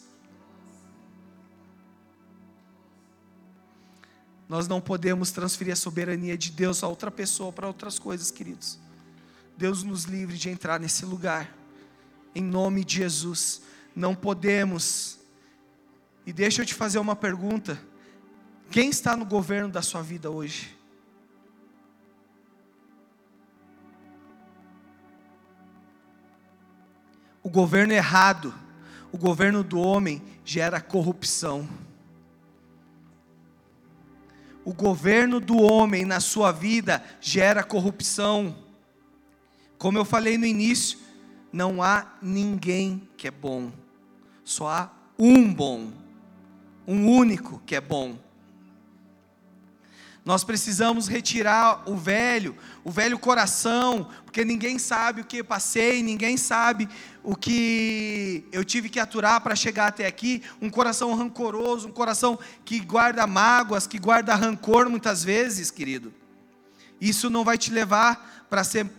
[4.49, 8.79] Nós não podemos transferir a soberania de Deus a outra pessoa para outras coisas, queridos.
[9.59, 11.55] Deus nos livre de entrar nesse lugar,
[12.35, 13.61] em nome de Jesus.
[13.95, 15.19] Não podemos.
[16.25, 17.79] E deixa eu te fazer uma pergunta:
[18.71, 20.80] quem está no governo da sua vida hoje?
[27.43, 28.55] O governo errado,
[29.11, 31.69] o governo do homem gera corrupção.
[34.65, 38.55] o governo do homem na sua vida gera corrupção.
[39.79, 40.99] Como eu falei no início,
[41.53, 43.73] não há ninguém que é bom,
[44.45, 45.91] só há um bom,
[46.87, 48.17] um único que é bom.
[50.25, 52.55] Nós precisamos retirar o velho,
[52.85, 56.89] o velho coração, porque ninguém sabe o que passei, ninguém sabe
[57.23, 60.43] o que eu tive que aturar para chegar até aqui.
[60.61, 66.13] Um coração rancoroso, um coração que guarda mágoas, que guarda rancor muitas vezes, querido.
[67.01, 68.91] Isso não vai te levar para ser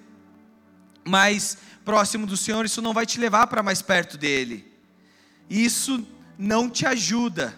[1.05, 4.71] mais próximo do Senhor, isso não vai te levar para mais perto dele.
[5.47, 6.07] Isso
[6.37, 7.55] não te ajuda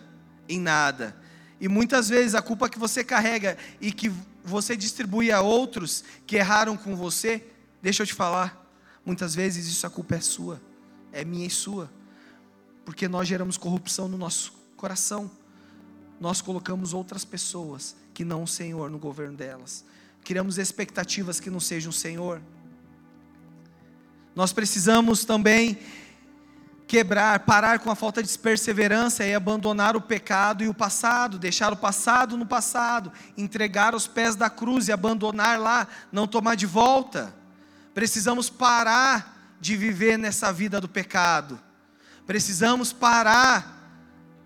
[0.50, 1.16] em nada.
[1.60, 4.12] E muitas vezes a culpa que você carrega e que
[4.44, 7.46] você distribui a outros que erraram com você,
[7.82, 8.66] deixa eu te falar,
[9.06, 10.62] muitas vezes isso a culpa é sua,
[11.12, 11.90] é minha e sua.
[12.86, 15.32] Porque nós geramos corrupção no nosso coração.
[16.20, 19.86] Nós colocamos outras pessoas que não o Senhor no governo delas.
[20.24, 22.42] Criamos expectativas que não sejam o Senhor.
[24.36, 25.78] Nós precisamos também
[26.94, 31.74] quebrar, parar com a falta de perseverança e abandonar o pecado e o passado, deixar
[31.74, 36.68] o passado no passado, entregar os pés da cruz e abandonar lá, não tomar de
[36.68, 37.34] volta.
[37.96, 41.60] Precisamos parar de viver nessa vida do pecado.
[42.28, 43.76] Precisamos parar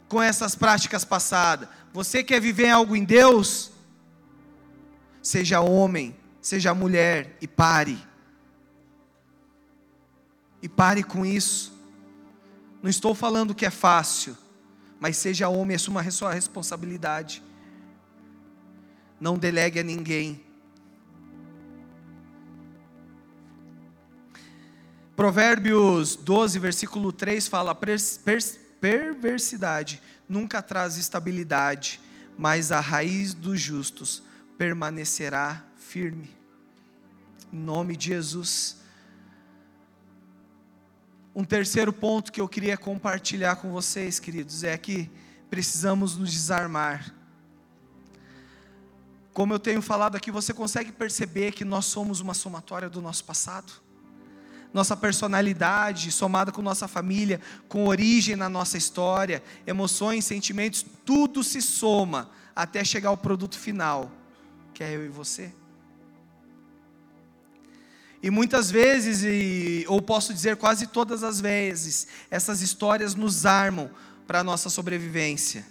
[0.08, 1.68] com essas práticas passadas.
[1.92, 3.72] Você quer viver algo em Deus?
[5.22, 8.02] Seja homem, seja mulher e pare.
[10.62, 11.77] E pare com isso.
[12.88, 14.38] Não estou falando que é fácil,
[14.98, 17.44] mas seja homem, assuma a sua responsabilidade.
[19.20, 20.42] Não delegue a ninguém.
[25.18, 27.78] Provérbios 12, versículo 3 fala:
[28.80, 32.00] perversidade nunca traz estabilidade,
[32.38, 34.24] mas a raiz dos justos
[34.58, 36.30] permanecerá firme.
[37.52, 38.77] Em nome de Jesus.
[41.40, 45.08] Um terceiro ponto que eu queria compartilhar com vocês, queridos, é que
[45.52, 47.14] precisamos nos desarmar.
[49.34, 53.24] Como eu tenho falado aqui, você consegue perceber que nós somos uma somatória do nosso
[53.24, 53.72] passado?
[54.74, 61.62] Nossa personalidade, somada com nossa família, com origem na nossa história, emoções, sentimentos, tudo se
[61.62, 64.12] soma até chegar ao produto final,
[64.74, 65.54] que é eu e você.
[68.28, 73.90] E muitas vezes, e, ou posso dizer quase todas as vezes, essas histórias nos armam
[74.28, 75.66] para a nossa sobrevivência.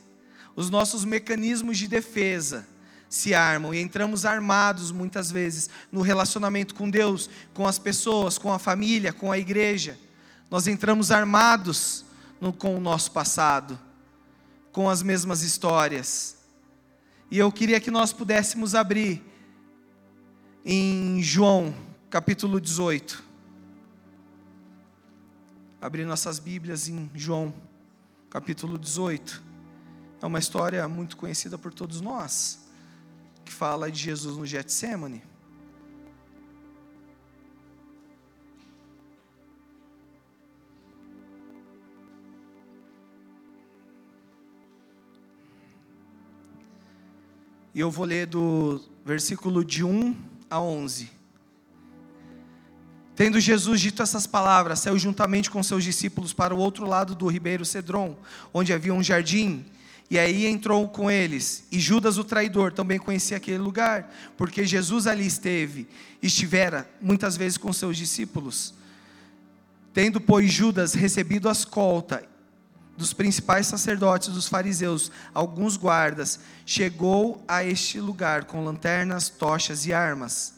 [0.54, 2.66] Os nossos mecanismos de defesa
[3.10, 8.50] se armam e entramos armados muitas vezes no relacionamento com Deus, com as pessoas, com
[8.50, 9.98] a família, com a igreja.
[10.50, 12.06] Nós entramos armados
[12.40, 13.78] no, com o nosso passado,
[14.72, 16.38] com as mesmas histórias.
[17.30, 19.22] E eu queria que nós pudéssemos abrir
[20.64, 21.84] em João
[22.16, 23.22] capítulo 18.
[25.78, 27.52] Abrir nossas Bíblias em João,
[28.30, 29.42] capítulo 18.
[30.22, 32.70] É uma história muito conhecida por todos nós,
[33.44, 35.22] que fala de Jesus no Getsemane.
[47.74, 50.16] E eu vou ler do versículo de 1
[50.48, 51.15] a 11.
[53.16, 57.26] Tendo Jesus dito essas palavras, saiu juntamente com seus discípulos para o outro lado do
[57.26, 58.14] ribeiro Cedron,
[58.52, 59.64] onde havia um jardim,
[60.10, 61.64] e aí entrou com eles.
[61.72, 65.88] E Judas, o traidor, também conhecia aquele lugar, porque Jesus ali esteve,
[66.22, 68.74] estivera muitas vezes com seus discípulos.
[69.94, 72.22] Tendo, pois, Judas recebido a escolta
[72.98, 79.94] dos principais sacerdotes dos fariseus, alguns guardas, chegou a este lugar com lanternas, tochas e
[79.94, 80.55] armas.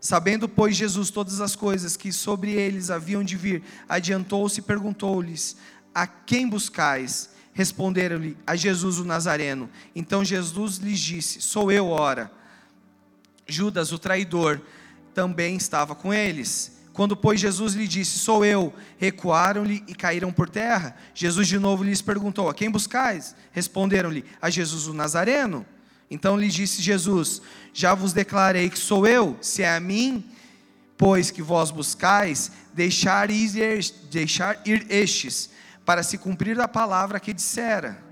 [0.00, 5.56] Sabendo, pois, Jesus todas as coisas que sobre eles haviam de vir, adiantou-se e perguntou-lhes:
[5.94, 7.30] A quem buscais?
[7.52, 9.68] Responderam-lhe: A Jesus o Nazareno.
[9.94, 12.32] Então Jesus lhes disse: Sou eu, ora.
[13.46, 14.60] Judas, o traidor,
[15.12, 16.80] também estava com eles.
[16.94, 20.96] Quando, pois, Jesus lhe disse: Sou eu, recuaram-lhe e caíram por terra.
[21.14, 23.34] Jesus de novo lhes perguntou: A quem buscais?
[23.52, 25.66] Responderam-lhe: A Jesus o Nazareno.
[26.10, 27.40] Então lhe disse Jesus:
[27.72, 30.24] Já vos declarei que sou eu, se é a mim,
[30.98, 33.50] pois que vós buscais, deixar ir,
[34.10, 35.50] deixar ir estes,
[35.86, 38.02] para se cumprir a palavra que dissera: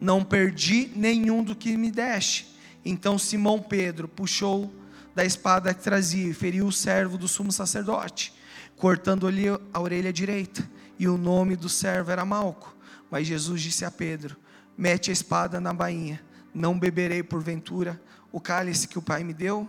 [0.00, 2.56] Não perdi nenhum do que me deste.
[2.84, 4.74] Então Simão Pedro puxou
[5.14, 8.32] da espada que trazia e feriu o servo do sumo sacerdote,
[8.76, 10.68] cortando-lhe a orelha direita.
[10.98, 12.74] E o nome do servo era Malco.
[13.08, 14.36] Mas Jesus disse a Pedro:
[14.76, 16.20] Mete a espada na bainha
[16.56, 18.00] Não beberei porventura
[18.32, 19.68] o cálice que o Pai me deu?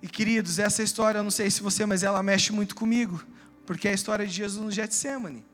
[0.00, 3.20] E queridos, essa história, eu não sei se você, mas ela mexe muito comigo,
[3.66, 5.44] porque é a história de Jesus no Getsemane.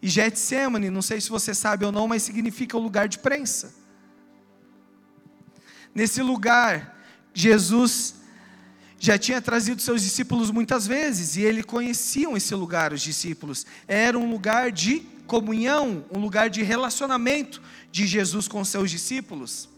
[0.00, 3.74] E Getsemane, não sei se você sabe ou não, mas significa o lugar de prensa.
[5.92, 8.14] Nesse lugar, Jesus
[8.96, 13.66] já tinha trazido seus discípulos muitas vezes, e ele conheciam esse lugar, os discípulos.
[13.88, 17.60] Era um lugar de comunhão, um lugar de relacionamento
[17.90, 19.68] de Jesus com seus discípulos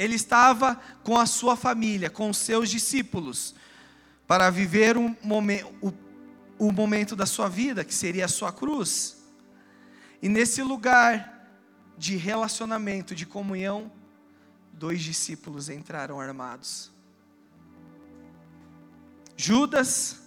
[0.00, 3.54] ele estava com a sua família, com seus discípulos,
[4.26, 5.92] para viver um momento, o,
[6.58, 9.22] o momento da sua vida, que seria a sua cruz.
[10.22, 11.46] E nesse lugar
[11.98, 13.92] de relacionamento, de comunhão,
[14.72, 16.90] dois discípulos entraram armados.
[19.36, 20.18] Judas,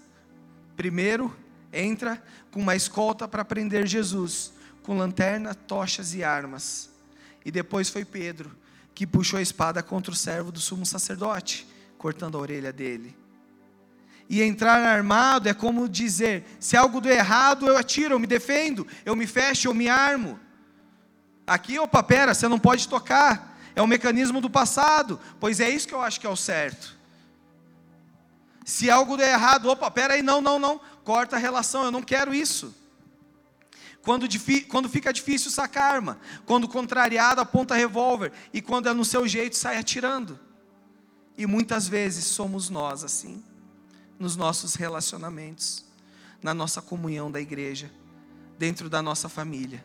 [0.76, 1.36] primeiro,
[1.72, 2.24] entra
[2.54, 6.88] com uma escolta para prender Jesus, com lanterna, tochas e armas.
[7.44, 8.56] E depois foi Pedro,
[8.94, 13.18] que puxou a espada contra o servo do sumo sacerdote, cortando a orelha dele.
[14.30, 18.86] E entrar armado é como dizer: se algo do errado, eu atiro, eu me defendo,
[19.04, 20.40] eu me fecho, eu me armo.
[21.48, 23.58] Aqui, opa, pera, você não pode tocar.
[23.76, 26.96] É o mecanismo do passado, pois é isso que eu acho que é o certo.
[28.64, 32.02] Se algo der errado, opa, pera aí, não, não, não, corta a relação, eu não
[32.02, 32.74] quero isso.
[34.04, 34.28] Quando,
[34.68, 36.20] quando fica difícil, saca arma.
[36.46, 38.34] Quando contrariado, aponta revólver.
[38.54, 40.38] E quando é no seu jeito, sai atirando.
[41.38, 43.44] E muitas vezes somos nós assim,
[44.20, 45.86] nos nossos relacionamentos,
[46.42, 47.90] na nossa comunhão da igreja,
[48.60, 49.84] dentro da nossa família.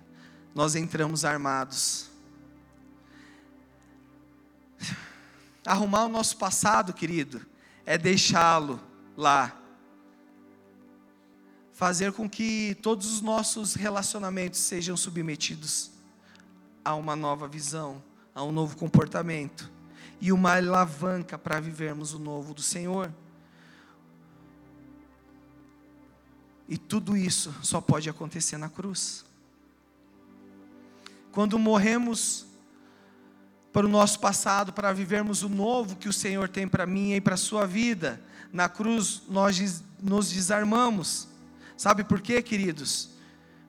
[0.55, 2.11] Nós entramos armados.
[5.65, 7.47] Arrumar o nosso passado, querido,
[7.87, 8.81] é deixá-lo
[9.17, 9.57] lá
[11.79, 15.93] fazer com que todos os nossos relacionamentos sejam submetidos
[16.85, 18.03] a uma nova visão,
[18.35, 19.71] a um novo comportamento
[20.21, 23.13] e uma alavanca para vivermos o novo do Senhor.
[26.69, 29.25] E tudo isso só pode acontecer na cruz.
[31.31, 32.45] Quando morremos
[33.73, 37.21] para o nosso passado, para vivermos o novo que o Senhor tem para mim e
[37.21, 38.21] para a sua vida,
[38.53, 41.38] na cruz nós nos desarmamos
[41.79, 43.11] Sabe por quê, queridos?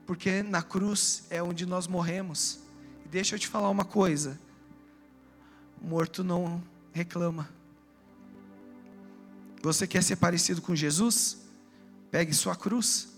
[0.08, 2.60] Porque na cruz é onde nós morremos.
[3.06, 4.42] E deixa eu te falar uma coisa:
[5.80, 7.48] morto não reclama.
[9.62, 11.38] Você quer ser parecido com Jesus?
[12.10, 13.10] Pegue sua cruz.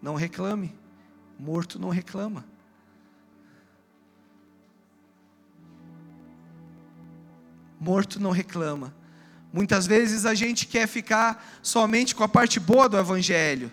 [0.00, 0.72] Não reclame.
[1.36, 2.44] Morto não reclama.
[7.80, 8.94] Morto não reclama.
[9.52, 13.72] Muitas vezes a gente quer ficar somente com a parte boa do Evangelho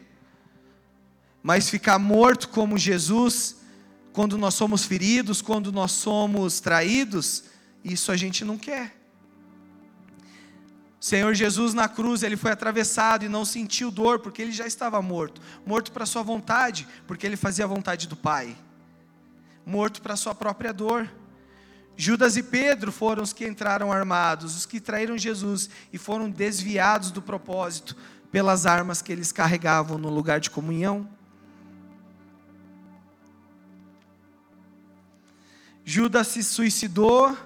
[1.46, 3.58] mas ficar morto como Jesus,
[4.12, 7.44] quando nós somos feridos, quando nós somos traídos,
[7.84, 8.98] isso a gente não quer.
[11.00, 15.00] Senhor Jesus na cruz, ele foi atravessado e não sentiu dor, porque ele já estava
[15.04, 15.40] morto.
[15.64, 18.58] Morto para sua vontade, porque ele fazia a vontade do Pai.
[19.64, 21.08] Morto para sua própria dor.
[21.96, 27.12] Judas e Pedro foram os que entraram armados, os que traíram Jesus e foram desviados
[27.12, 27.96] do propósito
[28.32, 31.08] pelas armas que eles carregavam no lugar de comunhão.
[35.88, 37.38] Judas se suicidou,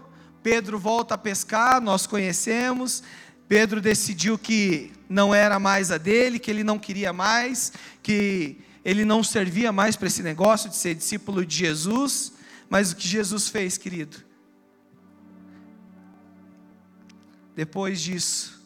[0.42, 3.04] Pedro volta a pescar, nós conhecemos.
[3.50, 9.04] Pedro decidiu que não era mais a dele, que ele não queria mais, que ele
[9.04, 12.32] não servia mais para esse negócio de ser discípulo de Jesus.
[12.70, 14.24] Mas o que Jesus fez, querido?
[17.54, 18.58] Depois disso,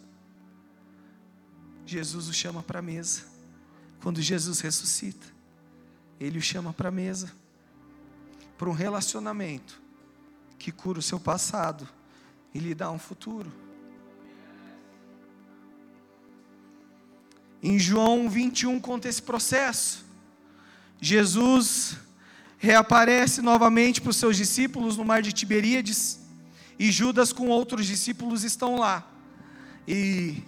[1.84, 3.24] Jesus o chama para a mesa.
[4.03, 5.26] Quando Jesus ressuscita,
[6.19, 7.32] ele o chama para a mesa
[8.58, 9.82] para um relacionamento
[10.58, 11.88] que cura o seu passado
[12.54, 13.51] e lhe dá um futuro.
[17.62, 20.06] Em João 21 conta esse processo.
[21.01, 21.97] Jesus
[22.58, 26.20] reaparece novamente para os seus discípulos no mar de Tiberíades
[26.80, 29.06] e Judas com outros discípulos estão lá.
[29.88, 30.41] E,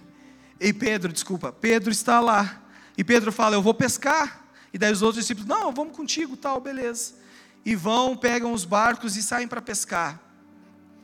[0.58, 2.62] e Pedro, desculpa, Pedro está lá.
[2.96, 4.46] E Pedro fala: Eu vou pescar.
[4.72, 7.25] E daí os outros discípulos: Não, vamos contigo, tal, beleza
[7.66, 10.22] e vão, pegam os barcos e saem para pescar.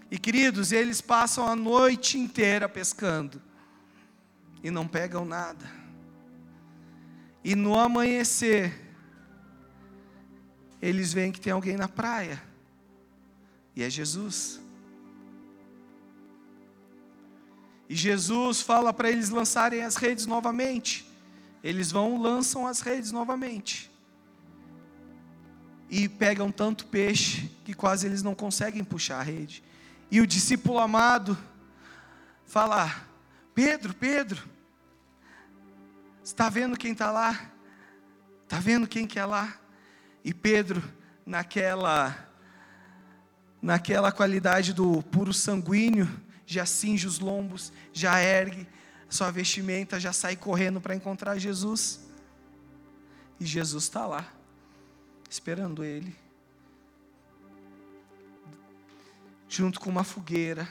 [0.08, 3.42] E queridos, eles passam a noite inteira pescando
[4.62, 5.68] e não pegam nada.
[7.42, 8.80] E no amanhecer,
[10.80, 12.40] eles veem que tem alguém na praia,
[13.74, 14.60] e é Jesus.
[17.88, 21.10] E Jesus fala para eles lançarem as redes novamente.
[21.62, 23.91] Eles vão, lançam as redes novamente.
[25.92, 29.62] E pegam tanto peixe que quase eles não conseguem puxar a rede.
[30.10, 31.36] E o discípulo amado
[32.46, 32.90] fala:
[33.54, 34.42] Pedro, Pedro,
[36.24, 37.52] está vendo quem está lá?
[38.44, 39.54] Está vendo quem que é lá?
[40.24, 40.82] E Pedro,
[41.26, 42.30] naquela
[43.60, 46.08] naquela qualidade do puro sanguíneo,
[46.46, 48.66] já cinge os lombos, já ergue
[49.10, 52.00] sua vestimenta, já sai correndo para encontrar Jesus.
[53.38, 54.26] E Jesus está lá,
[55.32, 56.14] esperando ele,
[59.48, 60.68] junto com uma fogueira,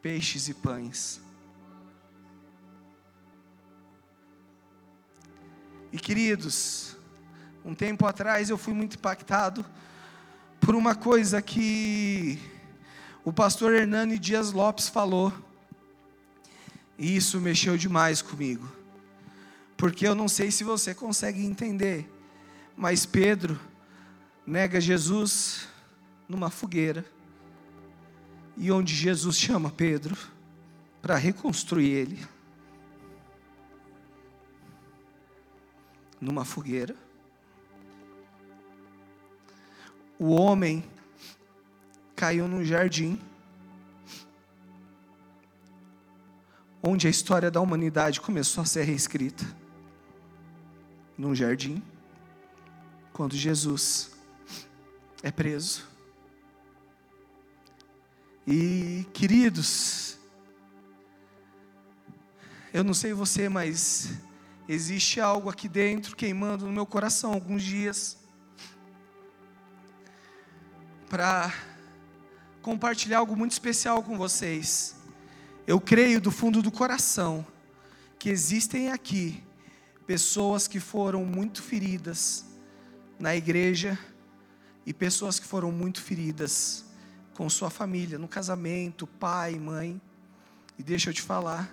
[0.00, 1.20] peixes e pães.
[5.92, 6.96] E queridos,
[7.62, 9.62] um tempo atrás eu fui muito impactado
[10.58, 12.38] por uma coisa que
[13.22, 15.30] o pastor Hernani Dias Lopes falou.
[16.96, 18.66] E isso mexeu demais comigo.
[19.76, 22.10] Porque eu não sei se você consegue entender,
[22.76, 23.58] mas Pedro
[24.46, 25.68] nega Jesus
[26.28, 27.04] numa fogueira.
[28.56, 30.16] E onde Jesus chama Pedro
[31.02, 32.26] para reconstruir ele.
[36.20, 36.96] Numa fogueira.
[40.18, 40.84] o homem
[42.14, 43.20] caiu num jardim
[46.82, 49.44] onde a história da humanidade começou a ser reescrita.
[51.16, 51.82] Num jardim,
[53.14, 54.10] quando Jesus
[55.22, 55.86] é preso.
[58.44, 60.18] E, queridos,
[62.72, 64.10] eu não sei você, mas
[64.68, 68.18] existe algo aqui dentro queimando no meu coração alguns dias
[71.08, 71.54] para
[72.62, 74.96] compartilhar algo muito especial com vocês.
[75.68, 77.46] Eu creio do fundo do coração
[78.18, 79.40] que existem aqui
[80.04, 82.52] pessoas que foram muito feridas
[83.18, 83.98] na igreja
[84.86, 86.84] e pessoas que foram muito feridas
[87.34, 90.00] com sua família, no casamento, pai, mãe.
[90.78, 91.72] E deixa eu te falar,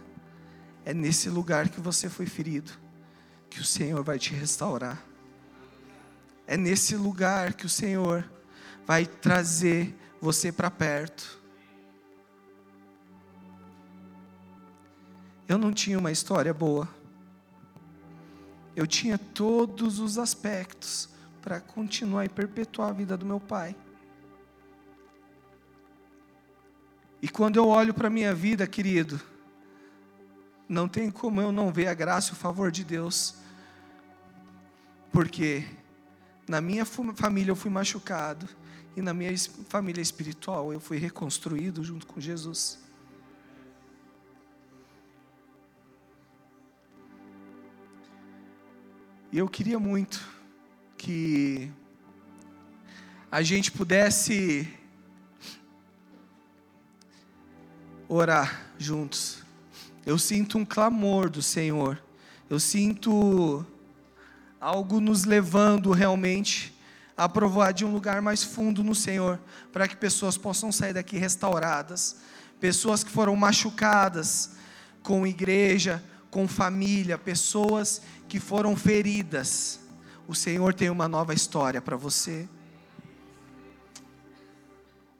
[0.85, 2.71] é nesse lugar que você foi ferido
[3.49, 5.03] que o Senhor vai te restaurar.
[6.47, 8.29] É nesse lugar que o Senhor
[8.87, 11.39] vai trazer você para perto.
[15.47, 16.87] Eu não tinha uma história boa.
[18.73, 21.10] Eu tinha todos os aspectos
[21.41, 23.75] para continuar e perpetuar a vida do meu pai.
[27.21, 29.19] E quando eu olho para a minha vida, querido,
[30.67, 33.35] não tem como eu não ver a graça e o favor de Deus.
[35.11, 35.65] Porque
[36.47, 38.47] na minha família eu fui machucado,
[38.95, 39.31] e na minha
[39.69, 42.79] família espiritual eu fui reconstruído junto com Jesus.
[49.31, 50.40] E eu queria muito
[51.01, 51.71] que
[53.31, 54.71] a gente pudesse
[58.07, 59.41] orar juntos.
[60.05, 61.99] Eu sinto um clamor do Senhor.
[62.47, 63.65] Eu sinto
[64.59, 66.71] algo nos levando realmente
[67.17, 69.39] a provar de um lugar mais fundo no Senhor,
[69.73, 72.17] para que pessoas possam sair daqui restauradas,
[72.59, 74.51] pessoas que foram machucadas
[75.01, 79.80] com igreja, com família, pessoas que foram feridas.
[80.31, 82.47] O Senhor tem uma nova história para você.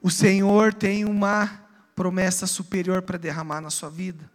[0.00, 4.31] O Senhor tem uma promessa superior para derramar na sua vida.